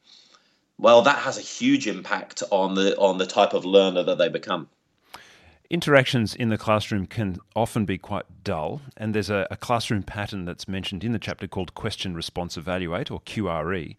well, 0.78 1.02
that 1.02 1.18
has 1.18 1.38
a 1.38 1.42
huge 1.42 1.86
impact 1.86 2.42
on 2.50 2.74
the 2.74 2.96
on 2.96 3.18
the 3.18 3.26
type 3.26 3.52
of 3.52 3.64
learner 3.64 4.02
that 4.02 4.18
they 4.18 4.28
become. 4.28 4.68
Interactions 5.70 6.34
in 6.34 6.48
the 6.48 6.58
classroom 6.58 7.06
can 7.06 7.38
often 7.54 7.84
be 7.84 7.96
quite 7.96 8.42
dull, 8.42 8.82
and 8.96 9.14
there's 9.14 9.30
a, 9.30 9.46
a, 9.52 9.56
classroom 9.56 10.02
pattern 10.02 10.44
that's 10.44 10.66
mentioned 10.66 11.04
in 11.04 11.12
the 11.12 11.18
chapter 11.20 11.46
called 11.46 11.74
Question 11.74 12.12
Response 12.12 12.56
Evaluate, 12.56 13.08
or 13.08 13.20
QRE. 13.20 13.94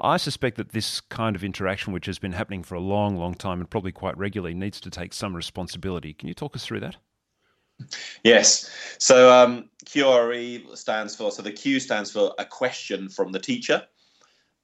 I 0.00 0.16
suspect 0.16 0.56
that 0.56 0.70
this 0.70 1.00
kind 1.00 1.36
of 1.36 1.44
interaction, 1.44 1.92
which 1.92 2.06
has 2.06 2.18
been 2.18 2.32
happening 2.32 2.64
for 2.64 2.74
a 2.74 2.80
long, 2.80 3.16
long 3.16 3.34
time 3.34 3.60
and 3.60 3.70
probably 3.70 3.92
quite 3.92 4.18
regularly, 4.18 4.54
needs 4.54 4.80
to 4.80 4.90
take 4.90 5.12
some 5.12 5.36
responsibility. 5.36 6.14
Can 6.14 6.26
you 6.26 6.34
talk 6.34 6.56
us 6.56 6.66
through 6.66 6.80
that? 6.80 6.96
Yes. 8.24 8.68
So 8.98 9.32
um, 9.32 9.70
QRE 9.86 10.76
stands 10.76 11.14
for, 11.14 11.30
so 11.30 11.42
the 11.42 11.52
Q 11.52 11.78
stands 11.78 12.10
for 12.10 12.34
a 12.40 12.44
question 12.44 13.08
from 13.08 13.30
the 13.30 13.38
teacher, 13.38 13.86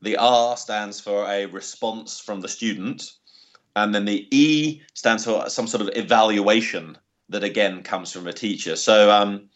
the 0.03 0.17
R 0.17 0.57
stands 0.57 0.99
for 1.01 1.27
a 1.27 1.47
response 1.47 2.19
from 2.19 2.41
the 2.41 2.49
student, 2.49 3.09
and 3.83 3.95
then 3.95 4.05
the 4.05 4.29
E 4.31 4.83
stands 4.95 5.25
for 5.25 5.49
some 5.49 5.67
sort 5.67 5.81
of 5.81 5.91
evaluation 5.97 6.99
that 7.29 7.45
again 7.45 7.83
comes 7.83 8.13
from 8.13 8.27
a 8.27 8.33
teacher. 8.33 8.77
So, 8.77 9.11
um, 9.11 9.49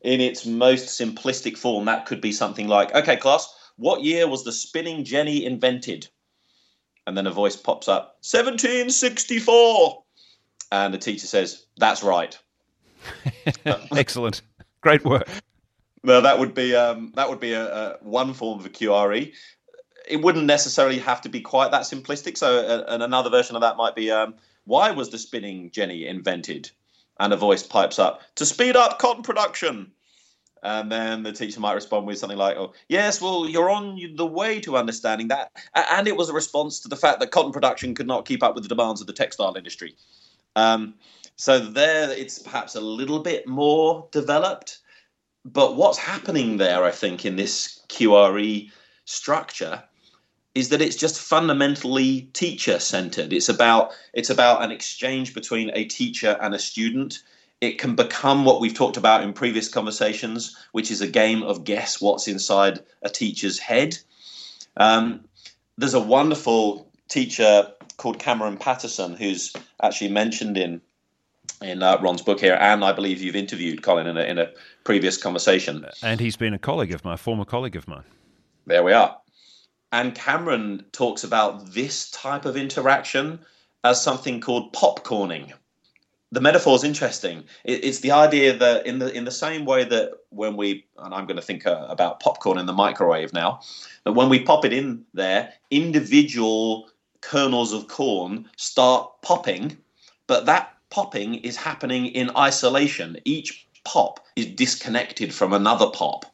in 0.00 0.20
its 0.20 0.46
most 0.46 1.00
simplistic 1.00 1.56
form, 1.56 1.84
that 1.86 2.06
could 2.06 2.20
be 2.20 2.32
something 2.32 2.68
like, 2.68 2.94
"Okay, 2.94 3.16
class, 3.16 3.48
what 3.76 4.02
year 4.02 4.28
was 4.28 4.44
the 4.44 4.52
spinning 4.52 5.04
jenny 5.04 5.44
invented?" 5.44 6.08
And 7.06 7.16
then 7.16 7.26
a 7.26 7.30
voice 7.30 7.56
pops 7.56 7.88
up, 7.88 8.18
"1764," 8.22 10.04
and 10.72 10.92
the 10.92 10.98
teacher 10.98 11.26
says, 11.26 11.66
"That's 11.76 12.02
right." 12.02 12.38
Excellent, 13.96 14.42
great 14.80 15.04
work. 15.04 15.28
Well, 16.04 16.22
that 16.22 16.38
would 16.38 16.54
be 16.54 16.74
um, 16.74 17.12
that 17.16 17.28
would 17.28 17.40
be 17.40 17.52
a, 17.52 17.66
a, 17.66 17.98
one 18.02 18.34
form 18.34 18.60
of 18.60 18.66
a 18.66 18.70
QRE 18.70 19.32
it 20.10 20.22
wouldn't 20.22 20.46
necessarily 20.46 20.98
have 20.98 21.20
to 21.22 21.28
be 21.28 21.40
quite 21.40 21.70
that 21.70 21.82
simplistic. 21.82 22.36
So, 22.36 22.58
uh, 22.58 22.84
and 22.88 23.02
another 23.02 23.30
version 23.30 23.56
of 23.56 23.62
that 23.62 23.76
might 23.76 23.94
be, 23.94 24.10
um, 24.10 24.34
why 24.64 24.90
was 24.90 25.10
the 25.10 25.18
spinning 25.18 25.70
jenny 25.70 26.06
invented? 26.06 26.70
And 27.20 27.32
a 27.32 27.36
voice 27.36 27.64
pipes 27.64 27.98
up 27.98 28.22
to 28.36 28.46
speed 28.46 28.76
up 28.76 28.98
cotton 29.00 29.24
production. 29.24 29.90
And 30.62 30.90
then 30.90 31.22
the 31.22 31.32
teacher 31.32 31.60
might 31.60 31.74
respond 31.74 32.06
with 32.06 32.18
something 32.18 32.38
like, 32.38 32.56
"Oh, 32.56 32.72
yes, 32.88 33.20
well, 33.20 33.48
you're 33.48 33.70
on 33.70 33.98
the 34.16 34.26
way 34.26 34.60
to 34.60 34.76
understanding 34.76 35.28
that." 35.28 35.52
And 35.74 36.08
it 36.08 36.16
was 36.16 36.28
a 36.28 36.32
response 36.32 36.80
to 36.80 36.88
the 36.88 36.96
fact 36.96 37.20
that 37.20 37.30
cotton 37.30 37.52
production 37.52 37.94
could 37.94 38.06
not 38.06 38.24
keep 38.24 38.42
up 38.42 38.54
with 38.54 38.64
the 38.64 38.68
demands 38.68 39.00
of 39.00 39.06
the 39.06 39.12
textile 39.12 39.56
industry. 39.56 39.96
Um, 40.56 40.94
so 41.36 41.60
there, 41.60 42.10
it's 42.10 42.38
perhaps 42.38 42.74
a 42.74 42.80
little 42.80 43.20
bit 43.20 43.46
more 43.46 44.08
developed. 44.10 44.78
But 45.44 45.76
what's 45.76 45.98
happening 45.98 46.56
there, 46.56 46.84
I 46.84 46.90
think, 46.90 47.24
in 47.24 47.36
this 47.36 47.80
QRE 47.88 48.70
structure 49.04 49.82
is 50.58 50.70
that 50.70 50.82
it's 50.82 50.96
just 50.96 51.20
fundamentally 51.20 52.22
teacher 52.32 52.80
centered. 52.80 53.32
It's 53.32 53.48
about 53.48 53.92
it's 54.12 54.28
about 54.28 54.64
an 54.64 54.72
exchange 54.72 55.32
between 55.32 55.70
a 55.72 55.84
teacher 55.84 56.36
and 56.42 56.52
a 56.52 56.58
student. 56.58 57.22
It 57.60 57.78
can 57.78 57.94
become 57.94 58.44
what 58.44 58.60
we've 58.60 58.74
talked 58.74 58.96
about 58.96 59.22
in 59.22 59.32
previous 59.32 59.68
conversations, 59.68 60.56
which 60.72 60.90
is 60.90 61.00
a 61.00 61.06
game 61.06 61.44
of 61.44 61.62
guess 61.62 62.00
what's 62.00 62.26
inside 62.26 62.80
a 63.02 63.08
teacher's 63.08 63.60
head. 63.60 63.98
Um, 64.76 65.24
there's 65.76 65.94
a 65.94 66.00
wonderful 66.00 66.90
teacher 67.06 67.72
called 67.96 68.18
Cameron 68.18 68.56
Paterson 68.56 69.14
who's 69.14 69.52
actually 69.80 70.10
mentioned 70.10 70.58
in 70.58 70.80
in 71.62 71.84
uh, 71.84 71.98
Ron's 72.00 72.22
book 72.22 72.40
here, 72.40 72.58
and 72.60 72.84
I 72.84 72.90
believe 72.90 73.22
you've 73.22 73.36
interviewed 73.36 73.82
Colin 73.82 74.08
in 74.08 74.16
a, 74.16 74.22
in 74.22 74.38
a 74.38 74.50
previous 74.82 75.16
conversation. 75.16 75.86
And 76.02 76.18
he's 76.18 76.36
been 76.36 76.54
a 76.54 76.58
colleague 76.58 76.92
of 76.92 77.04
mine, 77.04 77.16
former 77.16 77.44
colleague 77.44 77.76
of 77.76 77.86
mine. 77.86 78.04
There 78.66 78.82
we 78.82 78.92
are. 78.92 79.16
And 79.92 80.14
Cameron 80.14 80.84
talks 80.92 81.24
about 81.24 81.72
this 81.72 82.10
type 82.10 82.44
of 82.44 82.56
interaction 82.56 83.40
as 83.84 84.02
something 84.02 84.40
called 84.40 84.72
popcorning. 84.72 85.52
The 86.30 86.42
metaphor 86.42 86.74
is 86.76 86.84
interesting. 86.84 87.44
it's 87.64 88.00
the 88.00 88.10
idea 88.10 88.54
that 88.54 88.86
in 88.86 88.98
the 88.98 89.10
in 89.16 89.24
the 89.24 89.30
same 89.30 89.64
way 89.64 89.84
that 89.84 90.12
when 90.28 90.56
we 90.56 90.84
and 90.98 91.14
I'm 91.14 91.26
going 91.26 91.36
to 91.36 91.42
think 91.42 91.66
uh, 91.66 91.86
about 91.88 92.20
popcorn 92.20 92.58
in 92.58 92.66
the 92.66 92.72
microwave 92.74 93.32
now, 93.32 93.60
that 94.04 94.12
when 94.12 94.28
we 94.28 94.40
pop 94.40 94.66
it 94.66 94.74
in 94.74 95.06
there, 95.14 95.54
individual 95.70 96.90
kernels 97.22 97.72
of 97.72 97.88
corn 97.88 98.48
start 98.56 99.10
popping, 99.22 99.78
but 100.26 100.44
that 100.44 100.74
popping 100.90 101.36
is 101.36 101.56
happening 101.56 102.06
in 102.06 102.30
isolation. 102.36 103.16
Each 103.24 103.66
pop 103.84 104.20
is 104.36 104.46
disconnected 104.46 105.32
from 105.34 105.54
another 105.54 105.88
pop. 105.90 106.26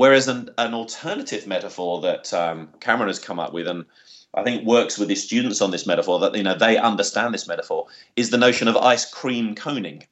Whereas 0.00 0.28
an, 0.28 0.48
an 0.56 0.72
alternative 0.72 1.46
metaphor 1.46 2.00
that 2.00 2.32
um, 2.32 2.70
Cameron 2.80 3.10
has 3.10 3.18
come 3.18 3.38
up 3.38 3.52
with, 3.52 3.68
and 3.68 3.84
I 4.32 4.42
think 4.42 4.64
works 4.64 4.96
with 4.96 5.10
his 5.10 5.22
students 5.22 5.60
on 5.60 5.72
this 5.72 5.86
metaphor, 5.86 6.18
that 6.20 6.34
you 6.34 6.42
know 6.42 6.54
they 6.54 6.78
understand 6.78 7.34
this 7.34 7.46
metaphor, 7.46 7.86
is 8.16 8.30
the 8.30 8.38
notion 8.38 8.66
of 8.66 8.78
ice 8.78 9.04
cream 9.04 9.54
coning. 9.54 10.04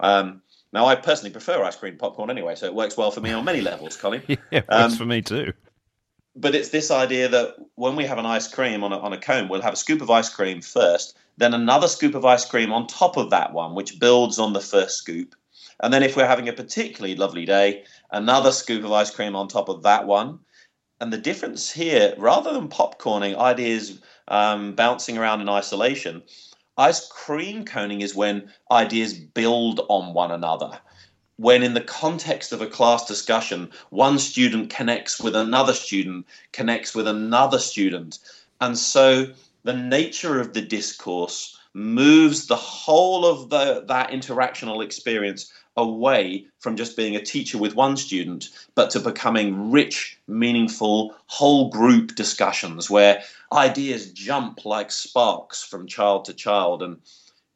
Um, 0.00 0.40
now, 0.72 0.86
I 0.86 0.94
personally 0.94 1.30
prefer 1.30 1.62
ice 1.62 1.76
cream 1.76 1.98
popcorn 1.98 2.30
anyway, 2.30 2.54
so 2.54 2.64
it 2.64 2.74
works 2.74 2.96
well 2.96 3.10
for 3.10 3.20
me 3.20 3.32
on 3.32 3.44
many 3.44 3.60
levels, 3.60 3.98
Colin. 3.98 4.22
yeah, 4.28 4.36
it 4.50 4.64
works 4.66 4.92
um, 4.94 4.96
for 4.96 5.04
me 5.04 5.20
too. 5.20 5.52
But 6.34 6.54
it's 6.54 6.70
this 6.70 6.90
idea 6.90 7.28
that 7.28 7.56
when 7.74 7.96
we 7.96 8.06
have 8.06 8.16
an 8.16 8.24
ice 8.24 8.48
cream 8.48 8.82
on 8.82 8.94
a, 8.94 8.98
on 8.98 9.12
a 9.12 9.20
cone, 9.20 9.50
we'll 9.50 9.60
have 9.60 9.74
a 9.74 9.76
scoop 9.76 10.00
of 10.00 10.08
ice 10.08 10.30
cream 10.30 10.62
first, 10.62 11.18
then 11.36 11.52
another 11.52 11.88
scoop 11.88 12.14
of 12.14 12.24
ice 12.24 12.46
cream 12.46 12.72
on 12.72 12.86
top 12.86 13.18
of 13.18 13.28
that 13.28 13.52
one, 13.52 13.74
which 13.74 14.00
builds 14.00 14.38
on 14.38 14.54
the 14.54 14.62
first 14.62 14.96
scoop. 14.96 15.34
And 15.84 15.92
then 15.92 16.02
if 16.02 16.16
we're 16.16 16.26
having 16.26 16.48
a 16.48 16.54
particularly 16.54 17.14
lovely 17.14 17.44
day, 17.44 17.84
another 18.10 18.52
scoop 18.52 18.84
of 18.84 18.92
ice 18.92 19.10
cream 19.10 19.36
on 19.36 19.48
top 19.48 19.68
of 19.68 19.82
that 19.82 20.06
one. 20.06 20.38
And 20.98 21.12
the 21.12 21.18
difference 21.18 21.70
here, 21.70 22.14
rather 22.16 22.54
than 22.54 22.70
popcorning, 22.70 23.36
ideas 23.36 24.00
um, 24.28 24.74
bouncing 24.74 25.18
around 25.18 25.42
in 25.42 25.50
isolation. 25.50 26.22
Ice 26.78 27.06
cream 27.08 27.66
coning 27.66 28.00
is 28.00 28.14
when 28.14 28.50
ideas 28.70 29.12
build 29.12 29.82
on 29.90 30.14
one 30.14 30.30
another. 30.30 30.80
When, 31.36 31.62
in 31.62 31.74
the 31.74 31.82
context 31.82 32.54
of 32.54 32.62
a 32.62 32.66
class 32.66 33.04
discussion, 33.04 33.70
one 33.90 34.18
student 34.18 34.70
connects 34.70 35.20
with 35.20 35.36
another 35.36 35.74
student, 35.74 36.26
connects 36.52 36.94
with 36.94 37.06
another 37.06 37.58
student. 37.58 38.20
And 38.62 38.78
so 38.78 39.26
the 39.64 39.76
nature 39.76 40.40
of 40.40 40.54
the 40.54 40.62
discourse 40.62 41.58
moves 41.74 42.46
the 42.46 42.56
whole 42.56 43.26
of 43.26 43.50
the, 43.50 43.84
that 43.86 44.10
interactional 44.12 44.82
experience 44.82 45.52
away 45.76 46.46
from 46.60 46.76
just 46.76 46.96
being 46.96 47.16
a 47.16 47.22
teacher 47.22 47.58
with 47.58 47.74
one 47.74 47.96
student, 47.96 48.48
but 48.74 48.90
to 48.90 49.00
becoming 49.00 49.70
rich, 49.70 50.18
meaningful, 50.28 51.14
whole 51.26 51.70
group 51.70 52.14
discussions 52.14 52.88
where 52.88 53.22
ideas 53.52 54.12
jump 54.12 54.64
like 54.64 54.90
sparks 54.90 55.62
from 55.62 55.86
child 55.86 56.24
to 56.26 56.34
child. 56.34 56.82
And 56.82 56.98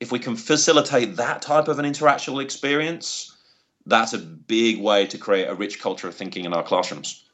if 0.00 0.12
we 0.12 0.18
can 0.18 0.37
facilitate 0.37 1.16
that 1.16 1.42
type 1.42 1.68
of 1.68 1.78
an 1.78 1.84
interactional 1.84 2.42
experience, 2.42 3.37
that's 3.87 4.12
a 4.12 4.18
big 4.18 4.80
way 4.80 5.06
to 5.06 5.18
create 5.18 5.46
a 5.46 5.54
rich 5.54 5.80
culture 5.80 6.08
of 6.08 6.14
thinking 6.14 6.44
in 6.44 6.52
our 6.52 6.62
classrooms. 6.62 7.25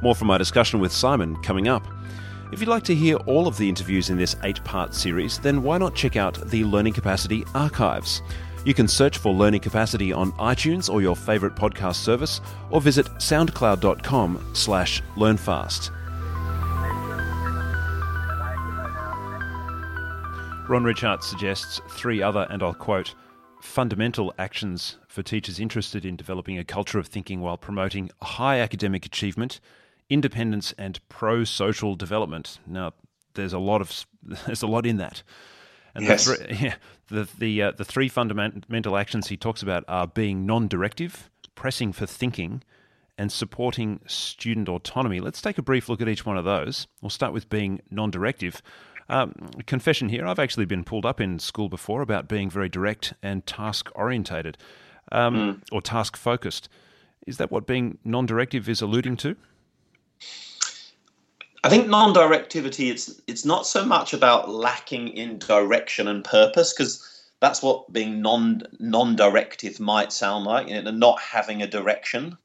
More 0.00 0.14
from 0.14 0.28
my 0.28 0.38
discussion 0.38 0.78
with 0.78 0.92
Simon 0.92 1.36
coming 1.42 1.66
up. 1.66 1.84
If 2.50 2.60
you'd 2.60 2.68
like 2.70 2.84
to 2.84 2.94
hear 2.94 3.16
all 3.26 3.46
of 3.46 3.58
the 3.58 3.68
interviews 3.68 4.08
in 4.08 4.16
this 4.16 4.34
eight 4.42 4.64
part 4.64 4.94
series, 4.94 5.38
then 5.38 5.62
why 5.62 5.76
not 5.76 5.94
check 5.94 6.16
out 6.16 6.48
the 6.48 6.64
Learning 6.64 6.94
Capacity 6.94 7.44
archives? 7.54 8.22
You 8.64 8.72
can 8.72 8.88
search 8.88 9.18
for 9.18 9.34
Learning 9.34 9.60
Capacity 9.60 10.14
on 10.14 10.32
iTunes 10.32 10.90
or 10.90 11.02
your 11.02 11.14
favourite 11.14 11.54
podcast 11.54 11.96
service, 11.96 12.40
or 12.70 12.80
visit 12.80 13.04
soundcloud.com 13.18 14.52
slash 14.54 15.02
learnfast. 15.14 15.92
Ron 20.70 20.84
Ritchhart 20.84 21.22
suggests 21.22 21.82
three 21.90 22.22
other, 22.22 22.46
and 22.48 22.62
I'll 22.62 22.72
quote, 22.72 23.14
fundamental 23.60 24.32
actions 24.38 24.96
for 25.06 25.22
teachers 25.22 25.60
interested 25.60 26.06
in 26.06 26.16
developing 26.16 26.58
a 26.58 26.64
culture 26.64 26.98
of 26.98 27.08
thinking 27.08 27.40
while 27.40 27.58
promoting 27.58 28.10
high 28.22 28.60
academic 28.60 29.04
achievement– 29.04 29.60
independence 30.10 30.72
and 30.78 31.00
pro-social 31.08 31.94
development. 31.94 32.58
Now, 32.66 32.92
there's 33.34 33.52
a 33.52 33.58
lot 33.58 33.80
of 33.80 34.06
there's 34.46 34.62
a 34.62 34.66
lot 34.66 34.86
in 34.86 34.96
that. 34.98 35.22
And 35.94 36.04
yes. 36.04 36.26
the, 36.26 36.34
three, 36.34 36.56
yeah, 36.60 36.74
the 37.08 37.28
the 37.38 37.62
uh, 37.62 37.70
the 37.72 37.84
three 37.84 38.08
fundamental 38.08 38.96
actions 38.96 39.28
he 39.28 39.36
talks 39.36 39.62
about 39.62 39.84
are 39.88 40.06
being 40.06 40.46
non-directive, 40.46 41.30
pressing 41.54 41.92
for 41.92 42.06
thinking, 42.06 42.62
and 43.16 43.32
supporting 43.32 44.00
student 44.06 44.68
autonomy. 44.68 45.20
Let's 45.20 45.42
take 45.42 45.58
a 45.58 45.62
brief 45.62 45.88
look 45.88 46.00
at 46.00 46.08
each 46.08 46.26
one 46.26 46.36
of 46.36 46.44
those. 46.44 46.86
We'll 47.00 47.10
start 47.10 47.32
with 47.32 47.48
being 47.48 47.80
non-directive. 47.90 48.62
Um, 49.08 49.32
confession 49.66 50.10
here: 50.10 50.26
I've 50.26 50.38
actually 50.38 50.66
been 50.66 50.84
pulled 50.84 51.06
up 51.06 51.20
in 51.20 51.38
school 51.38 51.68
before 51.68 52.02
about 52.02 52.28
being 52.28 52.50
very 52.50 52.68
direct 52.68 53.14
and 53.22 53.46
task-orientated, 53.46 54.58
um, 55.10 55.34
mm. 55.34 55.62
or 55.72 55.80
task-focused. 55.80 56.68
Is 57.26 57.38
that 57.38 57.50
what 57.50 57.66
being 57.66 57.98
non-directive 58.04 58.68
is 58.68 58.82
alluding 58.82 59.16
to? 59.18 59.36
I 61.64 61.68
think 61.68 61.88
non-directivity 61.88 62.90
it's 62.90 63.20
it's 63.26 63.44
not 63.44 63.66
so 63.66 63.84
much 63.84 64.12
about 64.12 64.48
lacking 64.48 65.08
in 65.08 65.38
direction 65.38 66.06
and 66.06 66.24
purpose 66.24 66.72
because 66.72 67.04
that's 67.40 67.62
what 67.62 67.92
being 67.92 68.22
non 68.22 68.62
non-directive 68.78 69.80
might 69.80 70.12
sound 70.12 70.44
like 70.44 70.70
and 70.70 70.98
not 70.98 71.20
having 71.20 71.62
a 71.62 71.66
direction. 71.66 72.38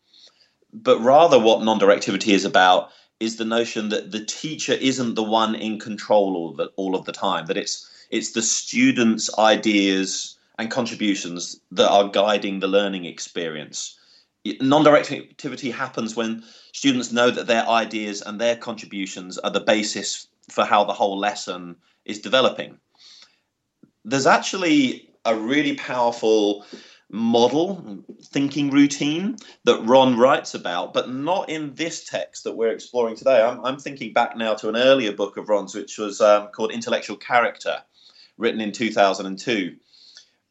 But 0.74 1.00
rather 1.00 1.40
what 1.40 1.64
non-directivity 1.64 2.34
is 2.34 2.46
about 2.46 2.90
is 3.20 3.38
the 3.38 3.46
notion 3.46 3.90
that 3.90 4.12
the 4.12 4.26
teacher 4.26 4.74
isn't 4.74 5.14
the 5.14 5.24
one 5.24 5.56
in 5.56 5.80
control 5.80 6.36
all 6.36 6.50
of 6.50 6.58
the, 6.58 6.72
all 6.76 6.96
of 6.96 7.06
the 7.06 7.12
time 7.12 7.46
that 7.46 7.58
it's 7.58 7.90
it's 8.10 8.32
the 8.32 8.42
students 8.42 9.30
ideas 9.38 10.38
and 10.58 10.70
contributions 10.70 11.60
that 11.72 11.90
are 11.90 12.10
guiding 12.10 12.60
the 12.60 12.68
learning 12.68 13.06
experience 13.06 13.98
non-directivity 14.46 15.72
happens 15.72 16.16
when 16.16 16.44
students 16.74 17.12
know 17.12 17.32
that 17.32 17.48
their 17.48 17.68
ideas 17.68 18.22
and 18.22 18.40
their 18.40 18.56
contributions 18.56 19.38
are 19.38 19.52
the 19.52 19.62
basis 19.62 20.28
for 20.50 20.66
how 20.66 20.84
the 20.84 20.94
whole 20.94 21.18
lesson 21.18 21.76
is 22.06 22.20
developing. 22.20 22.78
There's 24.04 24.28
actually 24.28 25.10
a 25.24 25.36
really 25.36 25.76
powerful 25.76 26.66
model 27.10 28.04
thinking 28.24 28.72
routine 28.72 29.38
that 29.66 29.80
Ron 29.84 30.18
writes 30.18 30.56
about, 30.56 30.94
but 30.94 31.10
not 31.10 31.48
in 31.48 31.74
this 31.76 32.04
text 32.06 32.44
that 32.44 32.58
we're 32.58 32.72
exploring 32.72 33.16
today. 33.16 33.42
I'm, 33.42 33.64
I'm 33.64 33.78
thinking 33.78 34.12
back 34.12 34.36
now 34.36 34.56
to 34.56 34.68
an 34.68 34.76
earlier 34.76 35.14
book 35.14 35.38
of 35.38 35.48
Ron's, 35.48 35.76
which 35.76 35.98
was 35.98 36.20
um, 36.20 36.48
called 36.48 36.72
Intellectual 36.72 37.16
Character, 37.16 37.78
written 38.38 38.60
in 38.60 38.72
2002. 38.72 39.76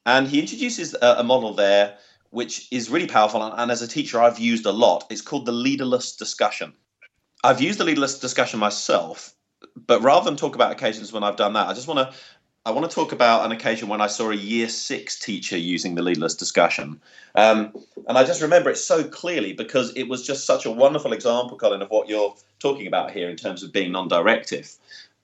And 0.07 0.27
he 0.27 0.41
introduces 0.41 0.95
a, 0.95 1.17
a 1.19 1.25
model 1.25 1.53
there 1.53 1.99
which 2.33 2.67
is 2.73 2.91
really 2.91 3.07
powerful. 3.07 3.43
And, 3.43 3.55
and 3.57 3.71
as 3.71 3.83
a 3.83 3.87
teacher, 3.87 4.21
I've 4.21 4.39
used 4.39 4.67
a 4.67 4.73
lot. 4.73 5.07
It's 5.11 5.21
called 5.21 5.47
the 5.47 5.53
leaderless 5.53 6.17
discussion. 6.17 6.73
I've 7.45 7.61
used 7.61 7.79
the 7.79 7.85
leaderless 7.85 8.19
discussion 8.19 8.59
myself, 8.59 9.35
but 9.87 10.03
rather 10.03 10.25
than 10.25 10.37
talk 10.37 10.55
about 10.55 10.73
occasions 10.73 11.13
when 11.13 11.23
I've 11.23 11.37
done 11.37 11.53
that, 11.53 11.69
I 11.69 11.75
just 11.75 11.87
want 11.87 11.99
to 11.99 12.17
I 12.65 12.71
want 12.71 12.89
to 12.89 12.95
talk 12.95 13.11
about 13.11 13.45
an 13.45 13.51
occasion 13.51 13.89
when 13.89 14.01
I 14.01 14.07
saw 14.07 14.31
a 14.31 14.37
year 14.37 14.69
six 14.69 15.19
teacher 15.19 15.59
using 15.59 15.97
the 15.97 16.03
leaderless 16.03 16.37
discussion. 16.37 17.01
Um, 17.35 17.73
and 18.07 18.17
I 18.17 18.23
just 18.23 18.41
remember 18.41 18.71
it 18.71 18.77
so 18.77 19.03
clearly 19.03 19.53
because 19.53 19.93
it 19.97 20.05
was 20.05 20.25
just 20.25 20.47
such 20.47 20.65
a 20.65 20.71
wonderful 20.71 21.13
example, 21.13 21.59
Colin, 21.59 21.83
of 21.83 21.91
what 21.91 22.09
you're 22.09 22.37
talking 22.61 22.87
about 22.87 23.11
here 23.11 23.29
in 23.29 23.37
terms 23.37 23.65
of 23.65 23.73
being 23.73 23.91
non 23.91 24.07
directive. 24.07 24.73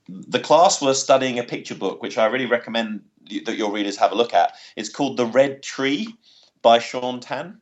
The 0.09 0.39
class 0.39 0.81
was 0.81 1.01
studying 1.01 1.39
a 1.39 1.43
picture 1.43 1.75
book, 1.75 2.03
which 2.03 2.17
I 2.17 2.25
really 2.25 2.45
recommend 2.45 3.03
that 3.45 3.57
your 3.57 3.71
readers 3.71 3.95
have 3.97 4.11
a 4.11 4.15
look 4.15 4.33
at. 4.33 4.53
It's 4.75 4.89
called 4.89 5.15
The 5.15 5.25
Red 5.25 5.63
Tree 5.63 6.15
by 6.61 6.79
Shaun 6.79 7.19
Tan. 7.19 7.61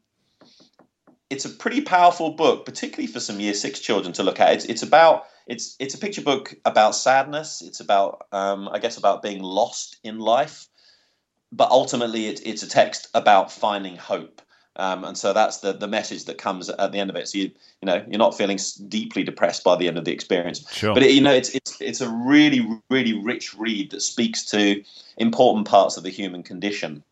It's 1.30 1.46
a 1.46 1.50
pretty 1.50 1.82
powerful 1.82 2.32
book, 2.32 2.66
particularly 2.66 3.08
for 3.08 3.20
some 3.20 3.40
year 3.40 3.54
six 3.54 3.80
children 3.80 4.14
to 4.14 4.24
look 4.24 4.40
at. 4.40 4.54
It's, 4.54 4.66
it's 4.66 4.84
about 4.84 5.26
it's 5.46 5.76
it's 5.80 5.96
a 5.96 5.98
picture 5.98 6.22
book 6.22 6.54
about 6.66 6.96
sadness. 6.96 7.62
It's 7.62 7.80
about 7.80 8.28
um, 8.32 8.70
I 8.70 8.80
guess 8.80 8.98
about 8.98 9.22
being 9.22 9.42
lost 9.42 9.98
in 10.04 10.20
life, 10.20 10.68
but 11.52 11.70
ultimately 11.70 12.28
it, 12.28 12.42
it's 12.46 12.64
a 12.64 12.70
text 12.70 13.10
about 13.14 13.52
finding 13.52 13.96
hope. 13.96 14.42
Um, 14.78 15.04
and 15.04 15.18
so 15.18 15.34
that's 15.34 15.58
the 15.58 15.74
the 15.74 15.88
message 15.88 16.26
that 16.26 16.38
comes 16.38 16.70
at 16.70 16.92
the 16.92 17.00
end 17.00 17.10
of 17.10 17.16
it. 17.16 17.28
So 17.28 17.40
you 17.40 17.46
you 17.82 17.86
know 17.86 18.06
you're 18.08 18.20
not 18.20 18.38
feeling 18.38 18.60
deeply 18.88 19.24
depressed 19.24 19.64
by 19.64 19.76
the 19.76 19.88
end 19.88 19.98
of 19.98 20.06
the 20.06 20.12
experience. 20.12 20.70
Sure. 20.72 20.94
But 20.94 21.04
it, 21.04 21.12
you 21.12 21.22
know 21.22 21.34
it's 21.34 21.50
it's 21.50 21.82
it's 21.82 22.02
a 22.02 22.10
really 22.10 22.66
really 22.90 23.14
rich 23.14 23.56
read 23.56 23.92
that 23.92 24.02
speaks 24.02 24.46
to 24.46 24.84
important 25.18 25.68
parts 25.68 25.98
of 25.98 26.04
the 26.04 26.10
human 26.10 26.44
condition. 26.44 27.04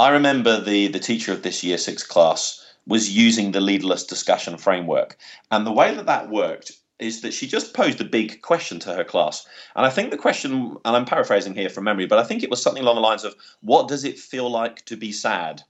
I 0.00 0.08
remember 0.08 0.58
the, 0.58 0.88
the 0.88 0.98
teacher 0.98 1.30
of 1.30 1.42
this 1.42 1.62
year 1.62 1.76
six 1.76 2.02
class 2.02 2.64
was 2.86 3.14
using 3.14 3.52
the 3.52 3.60
leaderless 3.60 4.02
discussion 4.02 4.56
framework. 4.56 5.18
And 5.50 5.66
the 5.66 5.72
way 5.72 5.94
that 5.94 6.06
that 6.06 6.30
worked 6.30 6.72
is 6.98 7.20
that 7.20 7.34
she 7.34 7.46
just 7.46 7.74
posed 7.74 8.00
a 8.00 8.04
big 8.04 8.40
question 8.40 8.78
to 8.80 8.94
her 8.94 9.04
class. 9.04 9.46
And 9.76 9.84
I 9.84 9.90
think 9.90 10.10
the 10.10 10.16
question, 10.16 10.74
and 10.86 10.96
I'm 10.96 11.04
paraphrasing 11.04 11.54
here 11.54 11.68
from 11.68 11.84
memory, 11.84 12.06
but 12.06 12.18
I 12.18 12.24
think 12.24 12.42
it 12.42 12.48
was 12.48 12.62
something 12.62 12.82
along 12.82 12.94
the 12.94 13.02
lines 13.02 13.24
of, 13.24 13.34
What 13.60 13.88
does 13.88 14.04
it 14.04 14.18
feel 14.18 14.50
like 14.50 14.86
to 14.86 14.96
be 14.96 15.12
sad? 15.12 15.62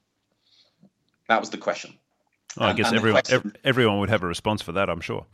That 1.27 1.41
was 1.41 1.49
the 1.49 1.57
question. 1.57 1.93
Oh, 2.57 2.67
I 2.67 2.73
guess 2.73 2.87
and 2.87 2.95
everyone, 2.95 3.23
question, 3.23 3.57
everyone 3.65 3.99
would 3.99 4.09
have 4.09 4.23
a 4.23 4.27
response 4.27 4.61
for 4.61 4.71
that, 4.71 4.89
I'm 4.89 5.01
sure. 5.01 5.25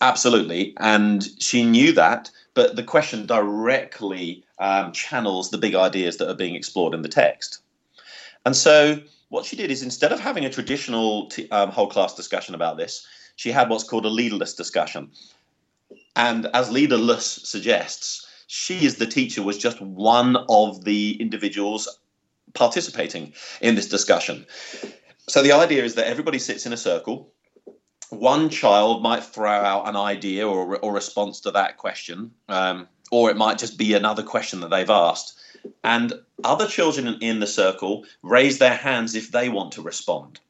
Absolutely. 0.00 0.72
And 0.78 1.28
she 1.38 1.66
knew 1.66 1.92
that, 1.92 2.30
but 2.54 2.76
the 2.76 2.82
question 2.82 3.26
directly 3.26 4.42
um, 4.58 4.92
channels 4.92 5.50
the 5.50 5.58
big 5.58 5.74
ideas 5.74 6.16
that 6.16 6.30
are 6.30 6.34
being 6.34 6.54
explored 6.54 6.94
in 6.94 7.02
the 7.02 7.10
text. 7.10 7.58
And 8.44 8.56
so 8.56 9.00
what 9.28 9.44
she 9.46 9.56
did 9.56 9.70
is 9.70 9.82
instead 9.82 10.12
of 10.12 10.20
having 10.20 10.44
a 10.44 10.50
traditional 10.50 11.28
t- 11.28 11.48
um, 11.50 11.70
whole 11.70 11.86
class 11.86 12.14
discussion 12.14 12.54
about 12.54 12.76
this, 12.76 13.06
she 13.36 13.50
had 13.50 13.70
what's 13.70 13.84
called 13.84 14.04
a 14.04 14.10
leaderless 14.10 14.54
discussion. 14.54 15.10
And 16.16 16.46
as 16.52 16.70
leaderless 16.70 17.24
suggests, 17.24 18.26
she 18.46 18.86
as 18.86 18.96
the 18.96 19.06
teacher 19.06 19.42
was 19.42 19.56
just 19.56 19.80
one 19.80 20.36
of 20.48 20.84
the 20.84 21.20
individuals 21.20 21.88
participating 22.52 23.32
in 23.60 23.74
this 23.74 23.88
discussion. 23.88 24.44
So 25.28 25.42
the 25.42 25.52
idea 25.52 25.84
is 25.84 25.94
that 25.94 26.06
everybody 26.06 26.38
sits 26.38 26.66
in 26.66 26.72
a 26.72 26.76
circle. 26.76 27.32
One 28.10 28.50
child 28.50 29.02
might 29.02 29.24
throw 29.24 29.50
out 29.50 29.88
an 29.88 29.96
idea 29.96 30.46
or, 30.46 30.76
or 30.78 30.92
response 30.92 31.40
to 31.40 31.50
that 31.52 31.78
question, 31.78 32.32
um, 32.48 32.88
or 33.12 33.30
it 33.30 33.36
might 33.36 33.58
just 33.58 33.78
be 33.78 33.94
another 33.94 34.22
question 34.22 34.58
that 34.60 34.70
they've 34.70 34.90
asked 34.90 35.38
and 35.84 36.12
other 36.42 36.66
children 36.66 37.18
in 37.20 37.38
the 37.40 37.46
circle 37.46 38.04
raise 38.22 38.58
their 38.58 38.74
hands 38.74 39.14
if 39.14 39.30
they 39.30 39.48
want 39.48 39.72
to 39.72 39.82
respond. 39.82 40.40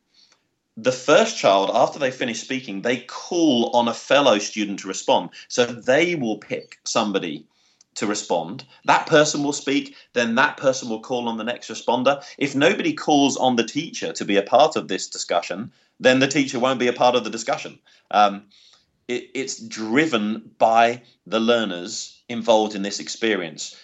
The 0.77 0.93
first 0.93 1.37
child, 1.37 1.71
after 1.75 1.99
they 1.99 2.11
finish 2.11 2.41
speaking, 2.41 2.81
they 2.81 2.99
call 3.01 3.71
on 3.75 3.89
a 3.89 3.95
fellow 3.95 4.39
student 4.39 4.79
to 4.81 4.89
respond. 4.89 5.31
So 5.49 5.67
they 5.67 6.15
will 6.15 6.39
pick 6.39 6.79
somebody 6.85 7.45
to 7.97 8.07
respond. 8.07 8.65
That 8.87 9.07
person 9.07 9.43
will 9.43 9.53
speak, 9.53 9.97
then 10.15 10.35
that 10.37 10.57
person 10.57 10.89
will 10.89 11.01
call 11.01 11.29
on 11.29 11.37
the 11.37 11.45
next 11.45 11.69
responder. 11.69 12.25
If 12.39 12.55
nobody 12.55 12.95
calls 12.95 13.37
on 13.37 13.57
the 13.57 13.65
teacher 13.65 14.13
to 14.15 14.25
be 14.25 14.37
a 14.37 14.43
part 14.43 14.77
of 14.77 14.89
this 14.89 15.09
discussion, 15.09 15.71
then 16.01 16.21
the 16.21 16.27
teacher 16.27 16.59
won't 16.59 16.81
be 16.81 16.89
a 16.89 16.93
part 16.95 17.17
of 17.17 17.25
the 17.25 17.31
discussion. 17.31 17.79
Um, 18.11 18.45
it, 19.09 19.31
it's 19.35 19.61
driven 19.61 20.51
by 20.59 21.03
the 21.27 21.41
learners 21.41 22.21
involved 22.29 22.75
in 22.75 22.83
this 22.83 23.01
experience. 23.01 23.77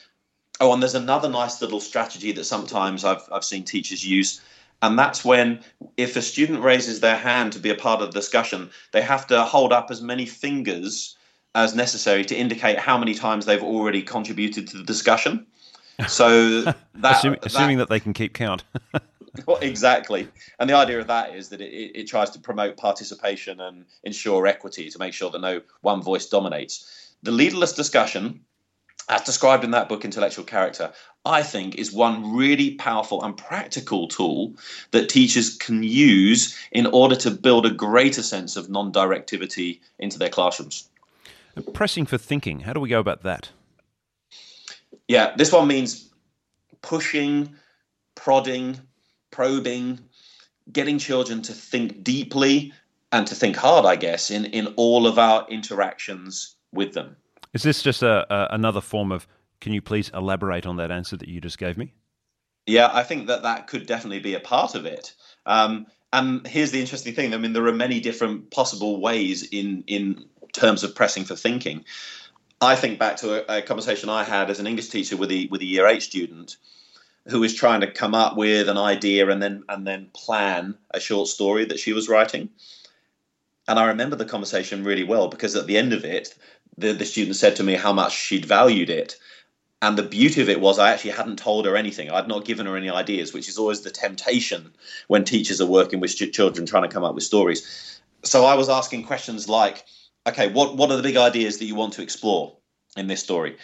Oh, 0.60 0.72
and 0.72 0.82
there's 0.82 0.94
another 0.94 1.28
nice 1.28 1.60
little 1.62 1.80
strategy 1.80 2.32
that 2.32 2.44
sometimes 2.44 3.04
I've, 3.04 3.22
I've 3.30 3.44
seen 3.44 3.64
teachers 3.64 4.04
use. 4.04 4.40
And 4.82 4.98
that's 4.98 5.24
when, 5.24 5.60
if 5.96 6.16
a 6.16 6.22
student 6.22 6.62
raises 6.62 7.00
their 7.00 7.16
hand 7.16 7.52
to 7.52 7.58
be 7.58 7.70
a 7.70 7.74
part 7.74 8.00
of 8.00 8.12
the 8.12 8.18
discussion, 8.18 8.70
they 8.92 9.02
have 9.02 9.26
to 9.28 9.44
hold 9.44 9.72
up 9.72 9.90
as 9.90 10.00
many 10.00 10.26
fingers 10.26 11.16
as 11.54 11.74
necessary 11.74 12.24
to 12.24 12.36
indicate 12.36 12.78
how 12.78 12.96
many 12.98 13.14
times 13.14 13.46
they've 13.46 13.62
already 13.62 14.02
contributed 14.02 14.68
to 14.68 14.76
the 14.78 14.84
discussion. 14.84 15.46
So 16.06 16.62
that, 16.94 17.16
assuming, 17.18 17.40
assuming 17.42 17.78
that, 17.78 17.88
that 17.88 17.94
they 17.94 18.00
can 18.00 18.12
keep 18.12 18.34
count. 18.34 18.64
well, 19.46 19.58
exactly. 19.58 20.28
And 20.58 20.68
the 20.68 20.74
idea 20.74 21.00
of 21.00 21.06
that 21.08 21.34
is 21.34 21.48
that 21.50 21.60
it, 21.60 21.92
it, 21.94 22.04
tries 22.04 22.30
to 22.30 22.38
promote 22.38 22.76
participation 22.76 23.60
and 23.60 23.84
ensure 24.02 24.46
equity 24.46 24.90
to 24.90 24.98
make 24.98 25.14
sure 25.14 25.30
that 25.30 25.40
no 25.40 25.60
one 25.80 26.02
voice 26.02 26.26
dominates. 26.28 27.14
The 27.22 27.30
leaderless 27.32 27.72
discussion, 27.72 28.40
as 29.08 29.22
described 29.22 29.64
in 29.64 29.72
that 29.72 29.88
book, 29.88 30.04
Intellectual 30.04 30.44
Character, 30.44 30.92
I 31.24 31.42
think 31.42 31.74
is 31.76 31.92
one 31.92 32.34
really 32.34 32.74
powerful 32.74 33.22
and 33.22 33.36
practical 33.36 34.08
tool 34.08 34.54
that 34.92 35.08
teachers 35.08 35.56
can 35.56 35.82
use 35.82 36.56
in 36.72 36.86
order 36.86 37.16
to 37.16 37.30
build 37.30 37.66
a 37.66 37.70
greater 37.70 38.22
sense 38.22 38.56
of 38.56 38.70
non 38.70 38.92
directivity 38.92 39.80
into 39.98 40.18
their 40.18 40.30
classrooms. 40.30 40.88
Pressing 41.72 42.06
for 42.06 42.18
thinking, 42.18 42.60
how 42.60 42.72
do 42.72 42.80
we 42.80 42.88
go 42.88 43.00
about 43.00 43.22
that? 43.24 43.50
Yeah, 45.08 45.34
this 45.36 45.50
one 45.50 45.66
means 45.66 46.08
pushing, 46.82 47.56
prodding, 48.14 48.78
probing, 49.30 50.00
getting 50.72 50.98
children 50.98 51.42
to 51.42 51.52
think 51.52 52.02
deeply 52.02 52.72
and 53.12 53.26
to 53.26 53.34
think 53.34 53.56
hard, 53.56 53.86
I 53.86 53.96
guess, 53.96 54.30
in, 54.30 54.44
in 54.46 54.68
all 54.76 55.06
of 55.06 55.18
our 55.18 55.46
interactions 55.48 56.56
with 56.72 56.92
them. 56.92 57.16
Is 57.54 57.62
this 57.62 57.82
just 57.82 58.02
a, 58.02 58.32
a, 58.32 58.54
another 58.54 58.80
form 58.80 59.12
of? 59.12 59.26
Can 59.60 59.72
you 59.72 59.80
please 59.80 60.10
elaborate 60.14 60.66
on 60.66 60.76
that 60.76 60.90
answer 60.90 61.16
that 61.16 61.28
you 61.28 61.40
just 61.40 61.58
gave 61.58 61.76
me? 61.76 61.92
Yeah, 62.66 62.90
I 62.92 63.02
think 63.02 63.26
that 63.28 63.42
that 63.42 63.66
could 63.66 63.86
definitely 63.86 64.20
be 64.20 64.34
a 64.34 64.40
part 64.40 64.74
of 64.74 64.84
it. 64.84 65.14
Um, 65.46 65.86
and 66.12 66.46
here's 66.46 66.70
the 66.70 66.80
interesting 66.80 67.14
thing: 67.14 67.34
I 67.34 67.38
mean, 67.38 67.54
there 67.54 67.66
are 67.66 67.72
many 67.72 68.00
different 68.00 68.50
possible 68.50 69.00
ways 69.00 69.42
in 69.42 69.84
in 69.86 70.26
terms 70.52 70.84
of 70.84 70.94
pressing 70.94 71.24
for 71.24 71.34
thinking. 71.34 71.84
I 72.60 72.76
think 72.76 72.98
back 72.98 73.16
to 73.18 73.50
a, 73.50 73.58
a 73.58 73.62
conversation 73.62 74.08
I 74.08 74.24
had 74.24 74.50
as 74.50 74.60
an 74.60 74.66
English 74.66 74.88
teacher 74.88 75.16
with 75.16 75.30
a 75.30 75.48
with 75.50 75.62
a 75.62 75.66
year 75.66 75.86
eight 75.86 76.02
student 76.02 76.56
who 77.28 77.40
was 77.40 77.54
trying 77.54 77.80
to 77.80 77.90
come 77.90 78.14
up 78.14 78.36
with 78.36 78.68
an 78.68 78.78
idea 78.78 79.28
and 79.28 79.42
then 79.42 79.62
and 79.68 79.86
then 79.86 80.10
plan 80.14 80.76
a 80.92 81.00
short 81.00 81.28
story 81.28 81.64
that 81.66 81.78
she 81.78 81.92
was 81.92 82.08
writing. 82.08 82.48
And 83.66 83.78
I 83.78 83.88
remember 83.88 84.16
the 84.16 84.24
conversation 84.24 84.82
really 84.84 85.04
well 85.04 85.28
because 85.28 85.54
at 85.54 85.66
the 85.66 85.76
end 85.76 85.92
of 85.92 86.04
it, 86.04 86.34
the, 86.78 86.92
the 86.92 87.04
student 87.04 87.36
said 87.36 87.56
to 87.56 87.62
me 87.62 87.74
how 87.74 87.92
much 87.92 88.16
she'd 88.16 88.46
valued 88.46 88.88
it. 88.88 89.16
And 89.80 89.96
the 89.96 90.02
beauty 90.02 90.40
of 90.40 90.48
it 90.48 90.60
was 90.60 90.78
I 90.78 90.90
actually 90.90 91.12
hadn't 91.12 91.38
told 91.38 91.66
her 91.66 91.76
anything. 91.76 92.10
I'd 92.10 92.26
not 92.26 92.46
given 92.46 92.66
her 92.66 92.76
any 92.76 92.90
ideas, 92.90 93.32
which 93.32 93.48
is 93.48 93.58
always 93.58 93.82
the 93.82 93.90
temptation 93.90 94.72
when 95.06 95.24
teachers 95.24 95.60
are 95.60 95.66
working 95.66 96.00
with 96.00 96.16
children 96.16 96.66
trying 96.66 96.82
to 96.82 96.88
come 96.88 97.04
up 97.04 97.14
with 97.14 97.24
stories. 97.24 98.00
So 98.24 98.44
I 98.44 98.54
was 98.54 98.68
asking 98.68 99.04
questions 99.04 99.48
like, 99.48 99.84
okay, 100.26 100.48
what, 100.48 100.76
what 100.76 100.90
are 100.90 100.96
the 100.96 101.02
big 101.02 101.16
ideas 101.16 101.58
that 101.58 101.66
you 101.66 101.76
want 101.76 101.92
to 101.92 102.02
explore 102.02 102.56
in 102.96 103.06
this 103.06 103.22
story? 103.22 103.56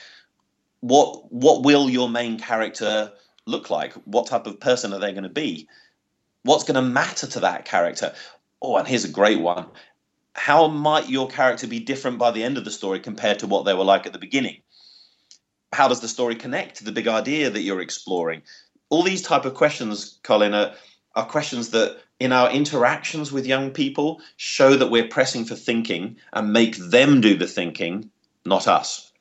What 0.81 1.33
what 1.33 1.63
will 1.63 1.89
your 1.89 2.11
main 2.11 2.39
character 2.39 3.11
look 3.47 3.71
like? 3.71 3.93
What 4.05 4.27
type 4.27 4.47
of 4.47 4.61
person 4.61 4.93
are 4.93 4.99
they 4.99 5.13
going 5.13 5.25
to 5.25 5.29
be? 5.29 5.69
What's 6.43 6.65
going 6.65 6.77
to 6.77 6.83
matter 6.83 7.27
to 7.27 7.41
that 7.41 7.65
character? 7.65 8.15
Oh, 8.61 8.77
and 8.77 8.87
here's 8.87 9.05
a 9.05 9.11
great 9.11 9.41
one. 9.41 9.67
How 10.35 10.67
might 10.67 11.09
your 11.09 11.29
character 11.29 11.67
be 11.67 11.81
different 11.81 12.19
by 12.19 12.31
the 12.31 12.43
end 12.43 12.59
of 12.59 12.65
the 12.65 12.71
story 12.71 13.01
compared 13.01 13.39
to 13.41 13.47
what 13.47 13.65
they 13.65 13.75
were 13.75 13.85
like 13.85 14.07
at 14.07 14.13
the 14.13 14.19
beginning? 14.19 14.63
How 15.73 15.89
does 15.89 16.01
the 16.01 16.09
story 16.09 16.35
connect 16.35 16.77
to 16.77 16.85
the 16.85 16.93
big 16.93 17.09
idea 17.09 17.51
that 17.51 17.63
you're 17.63 17.81
exploring? 17.81 18.43
All 18.91 19.03
these 19.03 19.23
type 19.23 19.45
of 19.45 19.55
questions, 19.55 20.19
Colin, 20.23 20.55
are, 20.55 20.75
are 21.15 21.27
questions 21.27 21.71
that 21.71 22.01
in 22.21 22.33
our 22.33 22.51
interactions 22.51 23.33
with 23.33 23.47
young 23.47 23.71
people 23.71 24.21
show 24.37 24.77
that 24.77 24.91
we're 24.91 25.09
pressing 25.09 25.45
for 25.45 25.57
thinking 25.57 26.17
and 26.33 26.53
make 26.53 26.77
them 26.77 27.21
do 27.21 27.37
the 27.37 27.47
thinking, 27.47 28.11
not 28.45 28.69
us. 28.69 29.13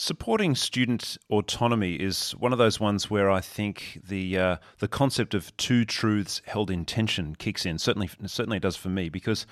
Supporting 0.00 0.54
student 0.54 1.18
autonomy 1.28 1.94
is 1.94 2.30
one 2.38 2.52
of 2.52 2.58
those 2.58 2.78
ones 2.78 3.10
where 3.10 3.28
I 3.28 3.40
think 3.40 4.00
the 4.06 4.38
uh, 4.38 4.56
the 4.78 4.86
concept 4.86 5.34
of 5.34 5.54
two 5.56 5.84
truths 5.84 6.40
held 6.46 6.70
in 6.70 6.84
tension 6.84 7.34
kicks 7.34 7.66
in. 7.66 7.78
Certainly, 7.78 8.10
certainly 8.26 8.60
does 8.60 8.76
for 8.76 8.90
me 8.90 9.08
because 9.08 9.44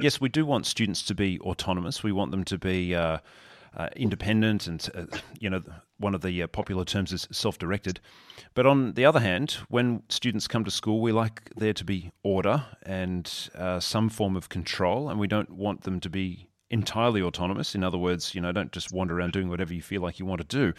yes, 0.00 0.18
we 0.18 0.30
do 0.30 0.46
want 0.46 0.64
students 0.64 1.02
to 1.02 1.14
be 1.14 1.38
autonomous. 1.40 2.02
We 2.02 2.12
want 2.12 2.30
them 2.30 2.44
to 2.44 2.56
be 2.56 2.94
uh, 2.94 3.18
uh, 3.76 3.88
independent, 3.94 4.66
and 4.66 4.88
uh, 4.94 5.04
you 5.38 5.50
know, 5.50 5.62
one 5.98 6.14
of 6.14 6.22
the 6.22 6.44
uh, 6.44 6.46
popular 6.46 6.86
terms 6.86 7.12
is 7.12 7.28
self-directed. 7.30 8.00
But 8.54 8.64
on 8.64 8.94
the 8.94 9.04
other 9.04 9.20
hand, 9.20 9.58
when 9.68 10.04
students 10.08 10.48
come 10.48 10.64
to 10.64 10.70
school, 10.70 11.02
we 11.02 11.12
like 11.12 11.50
there 11.56 11.74
to 11.74 11.84
be 11.84 12.10
order 12.22 12.64
and 12.84 13.30
uh, 13.54 13.80
some 13.80 14.08
form 14.08 14.34
of 14.34 14.48
control, 14.48 15.10
and 15.10 15.20
we 15.20 15.28
don't 15.28 15.50
want 15.50 15.82
them 15.82 16.00
to 16.00 16.08
be 16.08 16.46
entirely 16.70 17.20
autonomous. 17.20 17.74
In 17.74 17.84
other 17.84 17.98
words, 17.98 18.34
you 18.34 18.40
know, 18.40 18.52
don't 18.52 18.72
just 18.72 18.92
wander 18.92 19.18
around 19.18 19.32
doing 19.32 19.48
whatever 19.48 19.74
you 19.74 19.82
feel 19.82 20.00
like 20.00 20.18
you 20.18 20.26
want 20.26 20.40
to 20.40 20.46
do. 20.46 20.72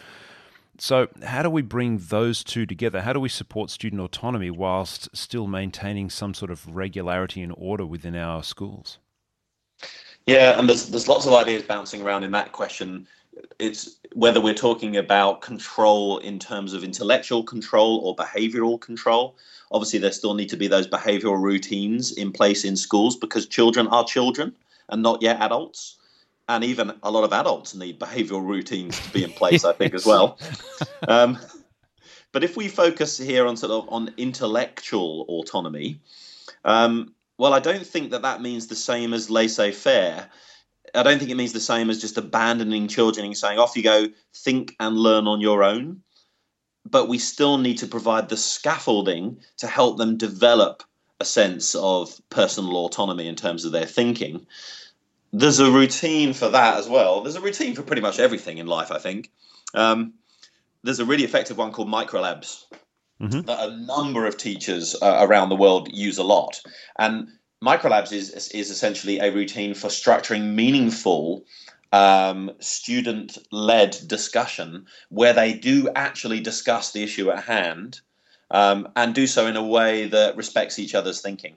So, 0.77 1.09
how 1.23 1.43
do 1.43 1.49
we 1.49 1.61
bring 1.61 1.97
those 1.97 2.43
two 2.43 2.65
together? 2.65 3.01
How 3.01 3.13
do 3.13 3.19
we 3.19 3.29
support 3.29 3.69
student 3.69 4.01
autonomy 4.01 4.49
whilst 4.49 5.15
still 5.15 5.45
maintaining 5.45 6.09
some 6.09 6.33
sort 6.33 6.49
of 6.49 6.75
regularity 6.75 7.41
and 7.43 7.53
order 7.57 7.85
within 7.85 8.15
our 8.15 8.41
schools? 8.41 8.97
Yeah, 10.25 10.57
and 10.57 10.69
there's 10.69 10.87
there's 10.87 11.07
lots 11.07 11.25
of 11.27 11.33
ideas 11.33 11.63
bouncing 11.63 12.01
around 12.01 12.23
in 12.23 12.31
that 12.31 12.53
question. 12.53 13.07
It's 13.59 13.97
whether 14.13 14.41
we're 14.41 14.53
talking 14.53 14.97
about 14.97 15.41
control 15.41 16.17
in 16.19 16.39
terms 16.39 16.73
of 16.73 16.83
intellectual 16.83 17.43
control 17.43 17.99
or 17.99 18.15
behavioral 18.15 18.79
control. 18.79 19.35
Obviously, 19.71 19.99
there 19.99 20.11
still 20.11 20.33
need 20.33 20.49
to 20.49 20.57
be 20.57 20.67
those 20.67 20.87
behavioral 20.87 21.41
routines 21.41 22.11
in 22.11 22.31
place 22.31 22.63
in 22.65 22.75
schools 22.75 23.15
because 23.15 23.45
children 23.45 23.87
are 23.87 24.03
children 24.03 24.53
and 24.91 25.01
not 25.01 25.21
yet 25.21 25.41
adults. 25.41 25.97
And 26.47 26.63
even 26.63 26.93
a 27.01 27.11
lot 27.11 27.23
of 27.23 27.31
adults 27.31 27.73
need 27.73 27.99
behavioral 27.99 28.45
routines 28.45 28.99
to 29.01 29.09
be 29.09 29.23
in 29.23 29.31
place, 29.31 29.63
I 29.63 29.73
think, 29.73 29.93
as 29.93 30.05
well. 30.05 30.37
Um, 31.07 31.39
but 32.31 32.43
if 32.43 32.55
we 32.55 32.67
focus 32.67 33.17
here 33.17 33.47
on 33.47 33.57
sort 33.57 33.71
of 33.71 33.91
on 33.91 34.13
intellectual 34.17 35.25
autonomy, 35.27 35.99
um, 36.63 37.13
well, 37.37 37.53
I 37.53 37.59
don't 37.59 37.85
think 37.85 38.11
that 38.11 38.21
that 38.21 38.41
means 38.41 38.67
the 38.67 38.75
same 38.75 39.13
as 39.13 39.29
laissez-faire. 39.29 40.29
I 40.93 41.03
don't 41.03 41.19
think 41.19 41.31
it 41.31 41.35
means 41.35 41.53
the 41.53 41.59
same 41.59 41.89
as 41.89 41.99
just 41.99 42.17
abandoning 42.17 42.87
children 42.87 43.25
and 43.25 43.37
saying, 43.37 43.59
off 43.59 43.75
you 43.75 43.83
go, 43.83 44.07
think 44.35 44.75
and 44.79 44.97
learn 44.97 45.27
on 45.27 45.41
your 45.41 45.63
own. 45.63 46.01
But 46.85 47.07
we 47.07 47.17
still 47.17 47.57
need 47.57 47.79
to 47.79 47.87
provide 47.87 48.29
the 48.29 48.37
scaffolding 48.37 49.39
to 49.57 49.67
help 49.67 49.97
them 49.97 50.17
develop 50.17 50.83
a 51.21 51.25
sense 51.25 51.75
of 51.75 52.19
personal 52.29 52.75
autonomy 52.77 53.27
in 53.27 53.35
terms 53.35 53.63
of 53.63 53.71
their 53.71 53.85
thinking 53.85 54.45
there's 55.33 55.59
a 55.59 55.71
routine 55.71 56.33
for 56.33 56.49
that 56.49 56.77
as 56.77 56.89
well. 56.89 57.21
There's 57.21 57.35
a 57.35 57.41
routine 57.41 57.75
for 57.75 57.83
pretty 57.83 58.01
much 58.01 58.19
everything 58.19 58.57
in 58.57 58.67
life, 58.67 58.91
I 58.91 58.99
think. 58.99 59.31
Um, 59.73 60.13
there's 60.83 60.99
a 60.99 61.05
really 61.05 61.23
effective 61.23 61.57
one 61.57 61.71
called 61.71 61.87
Microlabs 61.87 62.65
mm-hmm. 63.21 63.41
that 63.41 63.69
a 63.69 63.77
number 63.77 64.25
of 64.25 64.37
teachers 64.37 64.95
uh, 65.01 65.19
around 65.21 65.49
the 65.49 65.55
world 65.55 65.89
use 65.91 66.17
a 66.17 66.23
lot. 66.23 66.61
And 66.97 67.29
Microlabs 67.63 68.11
is, 68.11 68.49
is 68.49 68.69
essentially 68.69 69.19
a 69.19 69.31
routine 69.31 69.73
for 69.73 69.87
structuring 69.87 70.53
meaningful 70.53 71.45
um, 71.93 72.51
student 72.59 73.37
led 73.51 73.97
discussion 74.07 74.85
where 75.09 75.33
they 75.33 75.53
do 75.53 75.89
actually 75.95 76.39
discuss 76.39 76.91
the 76.91 77.03
issue 77.03 77.29
at 77.31 77.43
hand 77.43 78.01
um, 78.51 78.87
and 78.95 79.15
do 79.15 79.25
so 79.25 79.47
in 79.47 79.55
a 79.55 79.63
way 79.63 80.07
that 80.07 80.35
respects 80.35 80.77
each 80.77 80.93
other's 80.93 81.21
thinking. 81.21 81.55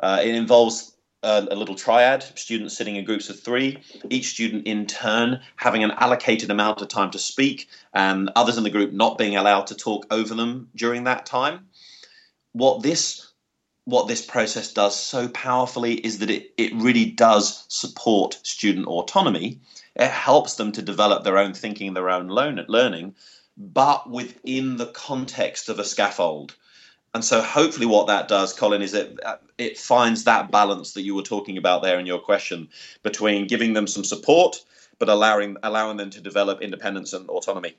Uh, 0.00 0.20
it 0.22 0.34
involves 0.34 0.96
a, 1.22 1.46
a, 1.50 1.54
little 1.54 1.74
triad, 1.74 2.22
students 2.36 2.76
sitting 2.76 2.96
in 2.96 3.04
groups 3.04 3.30
of 3.30 3.38
three, 3.38 3.78
each 4.10 4.30
student 4.30 4.66
in 4.66 4.86
turn 4.86 5.40
having 5.56 5.84
an 5.84 5.92
allocated 5.92 6.50
amount 6.50 6.82
of 6.82 6.88
time 6.88 7.10
to 7.10 7.18
speak, 7.18 7.68
and 7.94 8.30
others 8.34 8.56
in 8.56 8.64
the 8.64 8.70
group 8.70 8.92
not 8.92 9.18
being 9.18 9.36
allowed 9.36 9.68
to 9.68 9.74
talk 9.74 10.06
over 10.10 10.34
them 10.34 10.68
during 10.74 11.04
that 11.04 11.26
time. 11.26 11.66
What 12.52 12.82
this 12.82 13.28
what 13.84 14.06
this 14.06 14.24
process 14.24 14.72
does 14.72 14.94
so 14.94 15.28
powerfully 15.28 15.94
is 15.94 16.18
that 16.18 16.30
it, 16.30 16.52
it 16.56 16.72
really 16.74 17.04
does 17.04 17.64
support 17.66 18.38
student 18.44 18.86
autonomy. 18.86 19.60
It 19.96 20.08
helps 20.08 20.54
them 20.54 20.70
to 20.72 20.82
develop 20.82 21.24
their 21.24 21.36
own 21.36 21.52
thinking, 21.52 21.92
their 21.92 22.08
own 22.08 22.28
learning, 22.28 23.14
but 23.56 24.08
within 24.08 24.76
the 24.76 24.86
context 24.86 25.68
of 25.68 25.78
a 25.78 25.84
scaffold 25.84 26.54
and 27.14 27.24
so 27.24 27.42
hopefully 27.42 27.86
what 27.86 28.06
that 28.06 28.28
does 28.28 28.52
colin 28.52 28.82
is 28.82 28.94
it 28.94 29.18
uh, 29.24 29.36
it 29.58 29.78
finds 29.78 30.24
that 30.24 30.50
balance 30.50 30.92
that 30.92 31.02
you 31.02 31.14
were 31.14 31.22
talking 31.22 31.58
about 31.58 31.82
there 31.82 31.98
in 31.98 32.06
your 32.06 32.18
question 32.18 32.68
between 33.02 33.46
giving 33.46 33.74
them 33.74 33.86
some 33.86 34.04
support 34.04 34.56
but 34.98 35.08
allowing 35.08 35.56
allowing 35.62 35.96
them 35.96 36.10
to 36.10 36.20
develop 36.20 36.60
independence 36.62 37.12
and 37.12 37.28
autonomy 37.28 37.76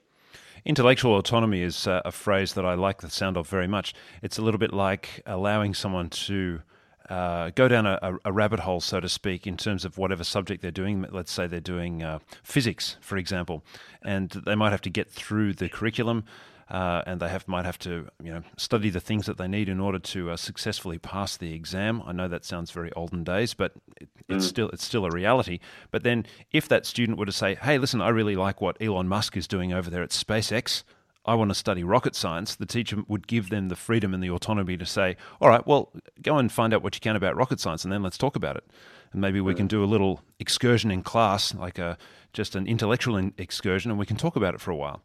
Intellectual 0.66 1.18
autonomy 1.18 1.62
is 1.62 1.88
uh, 1.88 2.02
a 2.06 2.12
phrase 2.12 2.54
that 2.54 2.66
I 2.66 2.76
like 2.76 3.02
the 3.02 3.10
sound 3.10 3.36
of 3.36 3.50
very 3.50 3.68
much. 3.68 3.94
It's 4.22 4.38
a 4.38 4.42
little 4.42 4.58
bit 4.58 4.72
like 4.72 5.22
allowing 5.26 5.74
someone 5.74 6.10
to 6.10 6.62
uh, 7.10 7.52
go 7.56 7.68
down 7.68 7.86
a, 7.86 8.18
a, 8.24 8.32
rabbit 8.32 8.62
hole, 8.62 8.80
so 8.80 9.00
to 9.00 9.10
speak, 9.10 9.46
in 9.46 9.58
terms 9.58 9.84
of 9.84 9.98
whatever 9.98 10.24
subject 10.24 10.62
they're 10.62 10.72
doing. 10.72 11.06
Let's 11.12 11.32
say 11.32 11.48
they're 11.48 11.60
doing 11.60 12.02
uh, 12.02 12.20
physics, 12.44 12.98
for 13.02 13.18
example, 13.18 13.63
and 14.02 14.30
they 14.30 14.56
might 14.56 14.72
have 14.72 14.82
to 14.82 14.89
get 14.89 15.12
through 15.12 15.54
the 15.54 15.70
curriculum. 15.70 16.24
Uh, 16.70 17.04
and 17.06 17.20
they 17.20 17.28
have 17.28 17.46
might 17.46 17.66
have 17.66 17.78
to 17.78 18.08
you 18.24 18.32
know 18.32 18.42
study 18.56 18.89
the 18.89 19.02
things 19.02 19.26
that 19.26 19.38
they 19.38 19.50
need 19.50 19.68
in 19.68 19.82
order 19.82 20.00
to 20.00 20.32
uh, 20.32 20.38
successfully 20.38 20.98
pass 20.98 21.36
the 21.36 21.54
exam. 21.54 22.02
I 22.06 22.13
know 22.13 22.30
that 22.30 22.46
sounds 22.46 22.72
very 22.72 22.92
olden 22.94 23.26
days, 23.26 23.54
but 23.54 23.74
it, 24.00 24.08
it's 24.30 24.46
mm. 24.46 24.50
still 24.50 24.70
it's 24.70 24.86
still 24.86 25.06
a 25.06 25.12
reality. 25.12 25.60
But 25.92 26.04
then, 26.04 26.26
if 26.52 26.70
that 26.70 26.86
student 26.86 27.20
were 27.20 27.26
to 27.26 27.34
say, 27.34 27.56
"Hey, 27.56 27.78
listen, 27.78 28.02
I 28.02 28.10
really 28.10 28.38
like 28.38 28.62
what 28.62 28.82
Elon 28.82 29.10
Musk 29.10 29.36
is 29.36 29.46
doing 29.46 29.74
over 29.74 29.89
there 29.89 30.02
at 30.02 30.12
SpaceX," 30.12 30.84
I 31.26 31.36
want 31.36 31.52
to 31.52 31.56
study 31.56 31.84
rocket 31.84 32.16
science, 32.16 32.56
the 32.56 32.66
teacher 32.66 32.98
would 33.08 33.28
give 33.28 33.50
them 33.50 33.70
the 33.70 33.76
freedom 33.76 34.14
and 34.14 34.22
the 34.22 34.30
autonomy 34.30 34.76
to 34.78 34.86
say, 34.86 35.16
all 35.40 35.48
right, 35.48 35.66
well, 35.66 35.92
go 36.22 36.38
and 36.38 36.52
find 36.52 36.74
out 36.74 36.84
what 36.84 36.96
you 36.96 37.02
can 37.02 37.16
about 37.16 37.36
rocket 37.36 37.60
science 37.60 37.84
and 37.84 37.94
then 37.94 38.04
let's 38.04 38.18
talk 38.18 38.36
about 38.36 38.58
it. 38.58 38.66
And 39.14 39.22
maybe 39.22 39.40
we 39.40 39.56
can 39.56 39.68
mm. 39.68 39.70
do 39.70 39.84
a 39.84 39.86
little 39.86 40.22
excursion 40.40 40.92
in 40.92 41.02
class, 41.02 41.54
like 41.54 41.80
a, 41.80 41.98
just 42.34 42.56
an 42.56 42.68
intellectual 42.68 43.32
excursion, 43.38 43.92
and 43.92 44.00
we 44.00 44.06
can 44.06 44.18
talk 44.18 44.36
about 44.36 44.54
it 44.56 44.62
for 44.62 44.72
a 44.72 44.76
while. 44.76 45.02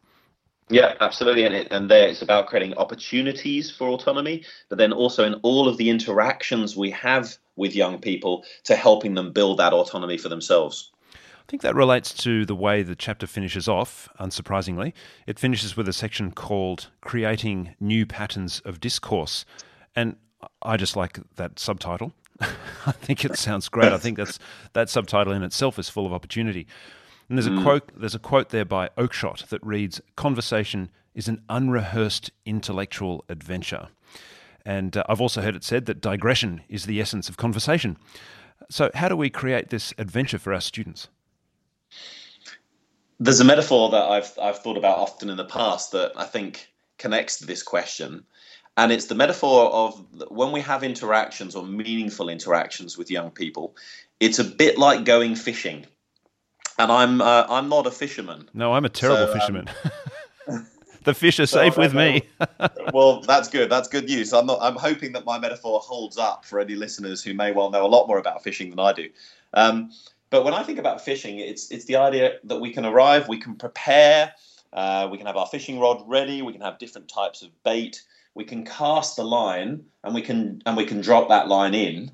Yeah, 0.71 0.95
absolutely. 1.01 1.45
And, 1.45 1.55
it, 1.55 1.69
and 1.71 1.91
there 1.91 2.09
it's 2.09 2.23
about 2.23 2.49
creating 2.49 2.75
opportunities 2.75 3.71
for 3.71 3.89
autonomy, 3.89 4.45
but 4.69 4.79
then 4.79 4.93
also 4.93 5.25
in 5.25 5.35
all 5.43 5.69
of 5.69 5.77
the 5.77 5.89
interactions 5.89 6.77
we 6.77 6.91
have 6.91 7.37
with 7.57 7.75
young 7.75 7.99
people 7.99 8.45
to 8.65 8.77
helping 8.77 9.15
them 9.15 9.33
build 9.33 9.59
that 9.59 9.73
autonomy 9.73 10.19
for 10.19 10.29
themselves. 10.29 10.91
I 11.49 11.51
think 11.51 11.63
that 11.63 11.75
relates 11.75 12.13
to 12.25 12.45
the 12.45 12.55
way 12.55 12.83
the 12.83 12.95
chapter 12.95 13.27
finishes 13.27 13.69
off, 13.69 14.07
unsurprisingly. 14.21 14.93
It 15.27 15.39
finishes 15.39 15.79
with 15.79 15.89
a 15.89 15.95
section 15.95 16.31
called 16.31 16.91
Creating 17.01 17.75
New 17.81 18.05
Patterns 18.05 18.61
of 18.67 18.81
Discourse. 18.81 19.47
And 19.97 20.17
I 20.61 20.77
just 20.77 20.95
like 20.95 21.19
that 21.37 21.59
subtitle. 21.59 22.13
I 22.41 22.93
think 22.93 23.25
it 23.25 23.39
sounds 23.39 23.71
great. 23.71 23.95
I 23.95 23.97
think 23.97 24.19
that's 24.19 24.39
that 24.75 24.91
subtitle 24.91 25.33
in 25.33 25.43
itself 25.43 25.79
is 25.79 25.89
full 25.89 26.05
of 26.05 26.13
opportunity. 26.13 26.67
And 27.31 27.39
there's 27.39 27.47
a 27.47 27.51
mm. 27.51 27.63
quote 27.63 27.99
there's 27.99 28.15
a 28.15 28.19
quote 28.19 28.51
there 28.51 28.67
by 28.67 28.91
Oakeshott 28.99 29.49
that 29.49 29.65
reads 29.65 30.03
conversation 30.17 30.91
is 31.15 31.29
an 31.29 31.41
unrehearsed 31.49 32.31
intellectual 32.45 33.25
adventure. 33.31 33.89
And 34.67 34.99
uh, 34.99 35.05
I've 35.09 35.23
also 35.23 35.41
heard 35.41 35.57
it 35.57 35.65
said 35.65 35.87
that 35.87 36.03
digression 36.03 36.61
is 36.69 36.85
the 36.85 37.01
essence 37.01 37.31
of 37.31 37.39
conversation. 37.39 37.97
So 38.69 38.91
how 38.93 39.09
do 39.09 39.17
we 39.17 39.31
create 39.31 39.71
this 39.71 39.95
adventure 39.97 40.39
for 40.39 40.53
our 40.53 40.61
students? 40.61 41.09
There's 43.21 43.41
a 43.41 43.45
metaphor 43.45 43.91
that 43.91 44.03
I've 44.03 44.39
I've 44.41 44.59
thought 44.59 44.77
about 44.77 44.99
often 44.99 45.31
in 45.31 45.37
the 45.37 45.45
past 45.45 45.93
that 45.93 46.13
I 46.17 46.25
think 46.25 46.69
connects 46.99 47.39
to 47.39 47.47
this 47.47 47.63
question, 47.63 48.25
and 48.77 48.93
it's 48.93 49.07
the 49.07 49.15
metaphor 49.15 49.71
of 49.71 50.05
when 50.31 50.53
we 50.53 50.61
have 50.61 50.85
interactions 50.85 51.57
or 51.57 51.65
meaningful 51.65 52.29
interactions 52.29 52.97
with 52.97 53.11
young 53.11 53.31
people. 53.31 53.77
It's 54.21 54.39
a 54.39 54.45
bit 54.45 54.79
like 54.79 55.05
going 55.05 55.35
fishing, 55.35 55.85
and 56.79 56.93
I'm 56.93 57.21
uh, 57.21 57.47
I'm 57.49 57.69
not 57.69 57.87
a 57.87 57.91
fisherman. 57.91 58.49
No, 58.55 58.73
I'm 58.73 58.85
a 58.85 58.89
terrible 58.89 59.27
so, 59.27 59.33
um, 59.33 59.39
fisherman. 59.39 59.69
the 61.05 61.15
fish 61.15 61.41
are 61.41 61.47
safe 61.47 61.77
with 61.77 61.95
me. 61.95 62.23
well, 62.93 63.21
that's 63.21 63.49
good. 63.49 63.69
That's 63.69 63.89
good 63.89 64.05
news. 64.05 64.33
I'm 64.33 64.47
not. 64.47 64.59
I'm 64.63 64.77
hoping 64.77 65.13
that 65.13 65.25
my 65.25 65.39
metaphor 65.39 65.81
holds 65.81 66.19
up 66.19 66.45
for 66.45 66.61
any 66.61 66.77
listeners 66.77 67.23
who 67.23 67.35
may 67.35 67.51
well 67.51 67.71
know 67.71 67.85
a 67.85 67.89
lot 67.89 68.07
more 68.07 68.19
about 68.19 68.45
fishing 68.45 68.71
than 68.71 68.79
I 68.79 68.93
do. 68.93 69.09
Um, 69.55 69.91
but 70.31 70.45
when 70.45 70.55
I 70.55 70.62
think 70.62 70.79
about 70.79 71.05
fishing, 71.05 71.38
it's 71.38 71.71
it's 71.71 71.87
the 71.87 71.97
idea 71.97 72.38
that 72.45 72.61
we 72.61 72.73
can 72.73 72.85
arrive, 72.85 73.29
we 73.29 73.38
can 73.38 73.55
prepare, 73.55 74.35
uh, 74.73 75.09
we 75.11 75.17
can 75.17 75.27
have 75.27 75.37
our 75.37 75.47
fishing 75.47 75.79
rod 75.81 76.03
ready, 76.07 76.43
we 76.43 76.53
can 76.53 76.61
have 76.61 76.79
different 76.79 77.09
types 77.09 77.43
of 77.43 77.51
bait, 77.62 78.03
we 78.35 78.45
can 78.45 78.64
cast 78.64 79.17
the 79.17 79.25
line, 79.25 79.85
and 80.05 80.14
we 80.14 80.23
can 80.23 80.62
and 80.67 80.77
we 80.77 80.85
can 80.85 81.01
drop 81.01 81.29
that 81.29 81.49
line 81.49 81.75
in, 81.75 82.11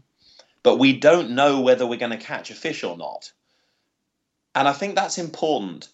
but 0.62 0.78
we 0.78 0.92
don't 0.92 1.30
know 1.30 1.60
whether 1.60 1.86
we're 1.86 1.98
going 1.98 2.18
to 2.18 2.26
catch 2.32 2.50
a 2.50 2.54
fish 2.54 2.84
or 2.84 2.96
not. 2.96 3.32
And 4.54 4.68
I 4.68 4.72
think 4.72 4.94
that's 4.94 5.18
important. 5.18 5.88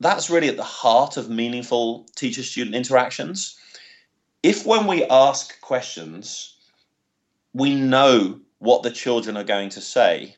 That's 0.00 0.30
really 0.30 0.48
at 0.48 0.56
the 0.56 0.62
heart 0.62 1.18
of 1.18 1.28
meaningful 1.28 2.06
teacher-student 2.16 2.74
interactions. 2.74 3.58
If 4.42 4.64
when 4.64 4.86
we 4.86 5.04
ask 5.04 5.60
questions, 5.60 6.56
we 7.52 7.74
know 7.74 8.40
what 8.60 8.82
the 8.82 8.90
children 8.90 9.36
are 9.36 9.44
going 9.44 9.68
to 9.70 9.82
say 9.82 10.36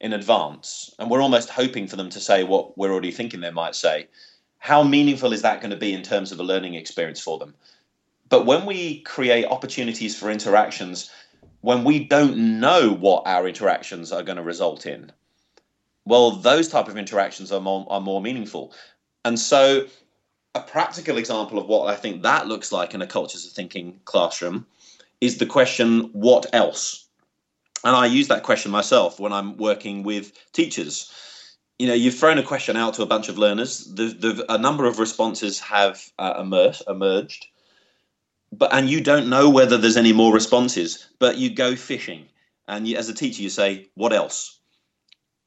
in 0.00 0.12
advance, 0.12 0.94
and 0.98 1.10
we're 1.10 1.22
almost 1.22 1.48
hoping 1.48 1.86
for 1.86 1.96
them 1.96 2.10
to 2.10 2.20
say 2.20 2.44
what 2.44 2.76
we're 2.76 2.92
already 2.92 3.10
thinking 3.10 3.40
they 3.40 3.50
might 3.50 3.74
say. 3.74 4.08
How 4.58 4.82
meaningful 4.82 5.32
is 5.32 5.42
that 5.42 5.60
going 5.60 5.70
to 5.70 5.76
be 5.76 5.92
in 5.92 6.02
terms 6.02 6.32
of 6.32 6.40
a 6.40 6.42
learning 6.42 6.74
experience 6.74 7.20
for 7.20 7.38
them? 7.38 7.54
But 8.28 8.46
when 8.46 8.66
we 8.66 9.00
create 9.02 9.46
opportunities 9.46 10.18
for 10.18 10.30
interactions, 10.30 11.10
when 11.60 11.84
we 11.84 12.04
don't 12.04 12.60
know 12.60 12.92
what 12.92 13.26
our 13.26 13.48
interactions 13.48 14.12
are 14.12 14.22
going 14.22 14.36
to 14.36 14.42
result 14.42 14.86
in, 14.86 15.12
well, 16.04 16.32
those 16.32 16.68
type 16.68 16.88
of 16.88 16.96
interactions 16.96 17.50
are 17.50 17.60
more, 17.60 17.86
are 17.88 18.00
more 18.00 18.20
meaningful. 18.20 18.72
And 19.24 19.38
so, 19.38 19.86
a 20.54 20.60
practical 20.60 21.18
example 21.18 21.58
of 21.58 21.66
what 21.66 21.88
I 21.88 21.96
think 21.96 22.22
that 22.22 22.46
looks 22.46 22.72
like 22.72 22.94
in 22.94 23.02
a 23.02 23.06
cultures 23.06 23.46
of 23.46 23.52
thinking 23.52 24.00
classroom 24.04 24.66
is 25.20 25.38
the 25.38 25.46
question, 25.46 26.10
what 26.12 26.46
else? 26.52 27.05
And 27.84 27.94
I 27.94 28.06
use 28.06 28.28
that 28.28 28.42
question 28.42 28.72
myself 28.72 29.20
when 29.20 29.32
I'm 29.32 29.56
working 29.56 30.02
with 30.02 30.32
teachers. 30.52 31.12
You 31.78 31.86
know, 31.86 31.94
you've 31.94 32.18
thrown 32.18 32.38
a 32.38 32.42
question 32.42 32.76
out 32.76 32.94
to 32.94 33.02
a 33.02 33.06
bunch 33.06 33.28
of 33.28 33.38
learners. 33.38 33.84
The, 33.94 34.06
the, 34.06 34.52
a 34.52 34.58
number 34.58 34.86
of 34.86 34.98
responses 34.98 35.60
have 35.60 36.02
uh, 36.18 36.34
emerged, 36.40 36.82
emerged, 36.88 37.46
but 38.50 38.72
and 38.72 38.88
you 38.88 39.00
don't 39.00 39.28
know 39.28 39.50
whether 39.50 39.76
there's 39.76 39.96
any 39.96 40.12
more 40.12 40.32
responses. 40.32 41.06
But 41.18 41.36
you 41.36 41.54
go 41.54 41.76
fishing, 41.76 42.26
and 42.66 42.88
you, 42.88 42.96
as 42.96 43.08
a 43.08 43.14
teacher, 43.14 43.42
you 43.42 43.50
say, 43.50 43.88
"What 43.94 44.12
else?" 44.12 44.58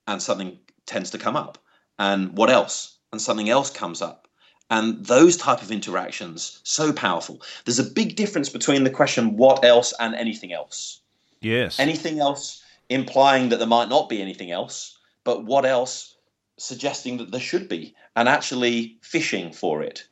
And 0.08 0.22
something 0.22 0.60
tends 0.86 1.10
to 1.12 1.18
come 1.18 1.36
up, 1.36 1.58
and 1.98 2.38
what 2.38 2.52
else? 2.52 2.98
And 3.12 3.20
something 3.20 3.50
else 3.50 3.72
comes 3.72 4.02
up, 4.04 4.28
and 4.70 5.04
those 5.04 5.36
type 5.36 5.64
of 5.64 5.72
interactions 5.72 6.62
so 6.64 6.94
powerful. 6.94 7.42
There's 7.66 7.80
a 7.80 7.84
big 7.84 8.16
difference 8.16 8.50
between 8.50 8.84
the 8.84 8.92
question 8.92 9.36
"What 9.36 9.66
else?" 9.66 9.94
and 10.00 10.14
anything 10.14 10.54
else 10.54 11.02
Yes. 11.42 11.80
Anything 11.80 12.20
else 12.20 12.64
implying 12.90 13.50
that 13.50 13.58
there 13.58 13.68
might 13.68 13.90
not 13.90 14.10
be 14.10 14.22
anything 14.22 14.52
else, 14.52 14.98
but 15.24 15.46
what 15.46 15.66
else 15.66 16.16
suggesting 16.58 17.18
that 17.18 17.32
there 17.32 17.40
should 17.40 17.70
be, 17.70 17.96
and 18.16 18.28
actually 18.28 18.98
fishing 19.02 19.52
for 19.52 19.82
it. 19.82 20.06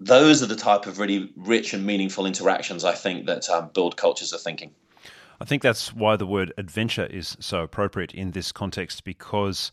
Those 0.00 0.42
are 0.42 0.46
the 0.46 0.56
type 0.56 0.86
of 0.86 0.98
really 0.98 1.32
rich 1.36 1.72
and 1.72 1.86
meaningful 1.86 2.26
interactions 2.26 2.84
I 2.84 2.92
think 2.92 3.26
that 3.26 3.48
um, 3.48 3.70
build 3.72 3.96
cultures 3.96 4.32
of 4.32 4.40
thinking. 4.40 4.74
I 5.40 5.44
think 5.44 5.62
that's 5.62 5.94
why 5.94 6.16
the 6.16 6.26
word 6.26 6.52
adventure 6.58 7.06
is 7.06 7.36
so 7.40 7.60
appropriate 7.62 8.12
in 8.12 8.32
this 8.32 8.52
context 8.52 9.04
because 9.04 9.72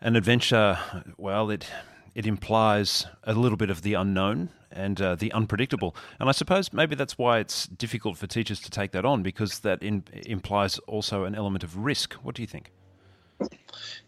an 0.00 0.16
adventure, 0.16 0.78
well, 1.16 1.50
it 1.50 1.66
it 2.14 2.26
implies 2.26 3.06
a 3.22 3.34
little 3.34 3.56
bit 3.56 3.70
of 3.70 3.82
the 3.82 3.94
unknown 3.94 4.50
and 4.70 5.00
uh, 5.00 5.14
the 5.14 5.32
unpredictable. 5.32 5.94
And 6.18 6.28
I 6.28 6.32
suppose 6.32 6.72
maybe 6.72 6.94
that's 6.94 7.18
why 7.18 7.38
it's 7.38 7.66
difficult 7.66 8.16
for 8.16 8.26
teachers 8.26 8.60
to 8.60 8.70
take 8.70 8.92
that 8.92 9.04
on 9.04 9.22
because 9.22 9.60
that 9.60 9.82
in, 9.82 10.04
implies 10.12 10.78
also 10.80 11.24
an 11.24 11.34
element 11.34 11.64
of 11.64 11.76
risk. 11.76 12.14
What 12.14 12.34
do 12.34 12.42
you 12.42 12.48
think? 12.48 12.70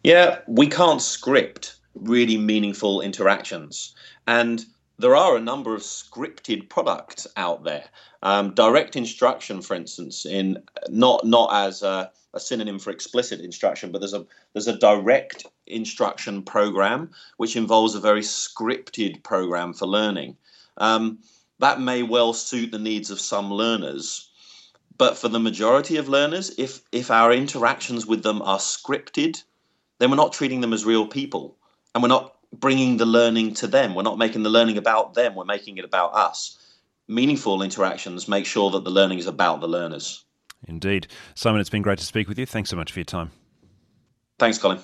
Yeah, 0.02 0.40
we 0.46 0.66
can't 0.66 1.00
script 1.00 1.76
really 1.94 2.36
meaningful 2.36 3.00
interactions. 3.00 3.94
And 4.26 4.64
there 4.98 5.16
are 5.16 5.36
a 5.36 5.40
number 5.40 5.74
of 5.74 5.82
scripted 5.82 6.68
products 6.68 7.26
out 7.36 7.64
there. 7.64 7.84
Um, 8.22 8.54
direct 8.54 8.94
instruction, 8.94 9.60
for 9.60 9.74
instance, 9.74 10.24
in 10.24 10.62
not 10.88 11.26
not 11.26 11.52
as 11.52 11.82
a, 11.82 12.10
a, 12.34 12.40
synonym 12.40 12.78
for 12.78 12.90
explicit 12.90 13.40
instruction, 13.40 13.90
but 13.90 13.98
there's 13.98 14.14
a 14.14 14.24
there's 14.52 14.68
a 14.68 14.78
direct 14.78 15.44
instruction 15.66 16.42
program 16.42 17.10
which 17.38 17.56
involves 17.56 17.94
a 17.94 18.00
very 18.00 18.20
scripted 18.20 19.22
program 19.24 19.72
for 19.72 19.86
learning. 19.86 20.36
Um, 20.76 21.18
that 21.58 21.80
may 21.80 22.02
well 22.02 22.32
suit 22.32 22.72
the 22.72 22.78
needs 22.78 23.10
of 23.10 23.20
some 23.20 23.52
learners, 23.52 24.28
but 24.98 25.16
for 25.16 25.28
the 25.28 25.40
majority 25.40 25.96
of 25.96 26.08
learners, 26.08 26.50
if 26.58 26.80
if 26.92 27.10
our 27.10 27.32
interactions 27.32 28.06
with 28.06 28.22
them 28.22 28.42
are 28.42 28.58
scripted, 28.58 29.42
then 29.98 30.10
we're 30.10 30.16
not 30.16 30.32
treating 30.32 30.60
them 30.60 30.72
as 30.72 30.84
real 30.84 31.06
people, 31.06 31.56
and 31.94 32.02
we're 32.02 32.08
not 32.08 32.34
bringing 32.52 32.96
the 32.96 33.06
learning 33.06 33.54
to 33.54 33.66
them. 33.66 33.94
We're 33.94 34.02
not 34.02 34.18
making 34.18 34.42
the 34.42 34.50
learning 34.50 34.78
about 34.78 35.14
them. 35.14 35.34
We're 35.34 35.44
making 35.44 35.78
it 35.78 35.84
about 35.84 36.14
us. 36.14 36.58
Meaningful 37.08 37.62
interactions 37.62 38.28
make 38.28 38.46
sure 38.46 38.70
that 38.70 38.84
the 38.84 38.90
learning 38.90 39.18
is 39.18 39.26
about 39.26 39.60
the 39.60 39.68
learners. 39.68 40.24
Indeed. 40.68 41.08
Simon, 41.34 41.60
it's 41.60 41.70
been 41.70 41.82
great 41.82 41.98
to 41.98 42.04
speak 42.04 42.28
with 42.28 42.38
you. 42.38 42.46
Thanks 42.46 42.70
so 42.70 42.76
much 42.76 42.92
for 42.92 43.00
your 43.00 43.04
time. 43.04 43.30
Thanks, 44.38 44.58
Colin. 44.58 44.78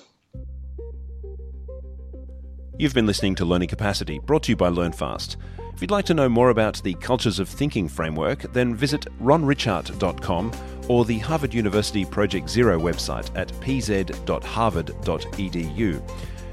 You've 2.77 2.93
been 2.93 3.05
listening 3.05 3.35
to 3.35 3.45
Learning 3.45 3.67
Capacity, 3.67 4.19
brought 4.19 4.43
to 4.43 4.51
you 4.51 4.55
by 4.55 4.69
LearnFast. 4.69 5.35
If 5.79 5.83
you'd 5.83 5.91
like 5.91 6.03
to 6.07 6.13
know 6.13 6.27
more 6.27 6.49
about 6.49 6.83
the 6.83 6.93
Cultures 6.95 7.39
of 7.39 7.47
Thinking 7.47 7.87
framework, 7.87 8.41
then 8.51 8.75
visit 8.75 9.05
ronritchhart.com 9.21 10.51
or 10.89 11.05
the 11.05 11.19
Harvard 11.19 11.53
University 11.53 12.03
Project 12.03 12.49
Zero 12.49 12.77
website 12.77 13.31
at 13.33 13.47
pz.harvard.edu. 13.61 16.01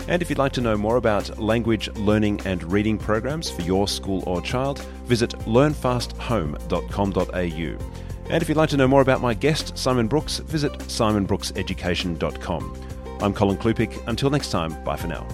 And 0.06 0.22
if 0.22 0.30
you'd 0.30 0.38
like 0.38 0.52
to 0.52 0.60
know 0.60 0.76
more 0.76 0.96
about 0.96 1.40
language 1.40 1.88
learning 1.96 2.40
and 2.44 2.62
reading 2.62 2.98
programs 2.98 3.50
for 3.50 3.62
your 3.62 3.88
school 3.88 4.22
or 4.28 4.40
child, 4.40 4.78
visit 5.06 5.30
learnfasthome.com.au. 5.30 8.30
And 8.30 8.42
if 8.42 8.48
you'd 8.48 8.56
like 8.56 8.70
to 8.70 8.76
know 8.76 8.86
more 8.86 9.00
about 9.00 9.20
my 9.20 9.34
guest, 9.34 9.76
Simon 9.76 10.06
Brooks, 10.06 10.38
visit 10.38 10.72
simonbrookseducation.com. 10.72 12.82
I'm 13.20 13.34
Colin 13.34 13.56
Klupiec. 13.56 14.06
Until 14.06 14.30
next 14.30 14.52
time, 14.52 14.84
bye 14.84 14.94
for 14.94 15.08
now. 15.08 15.26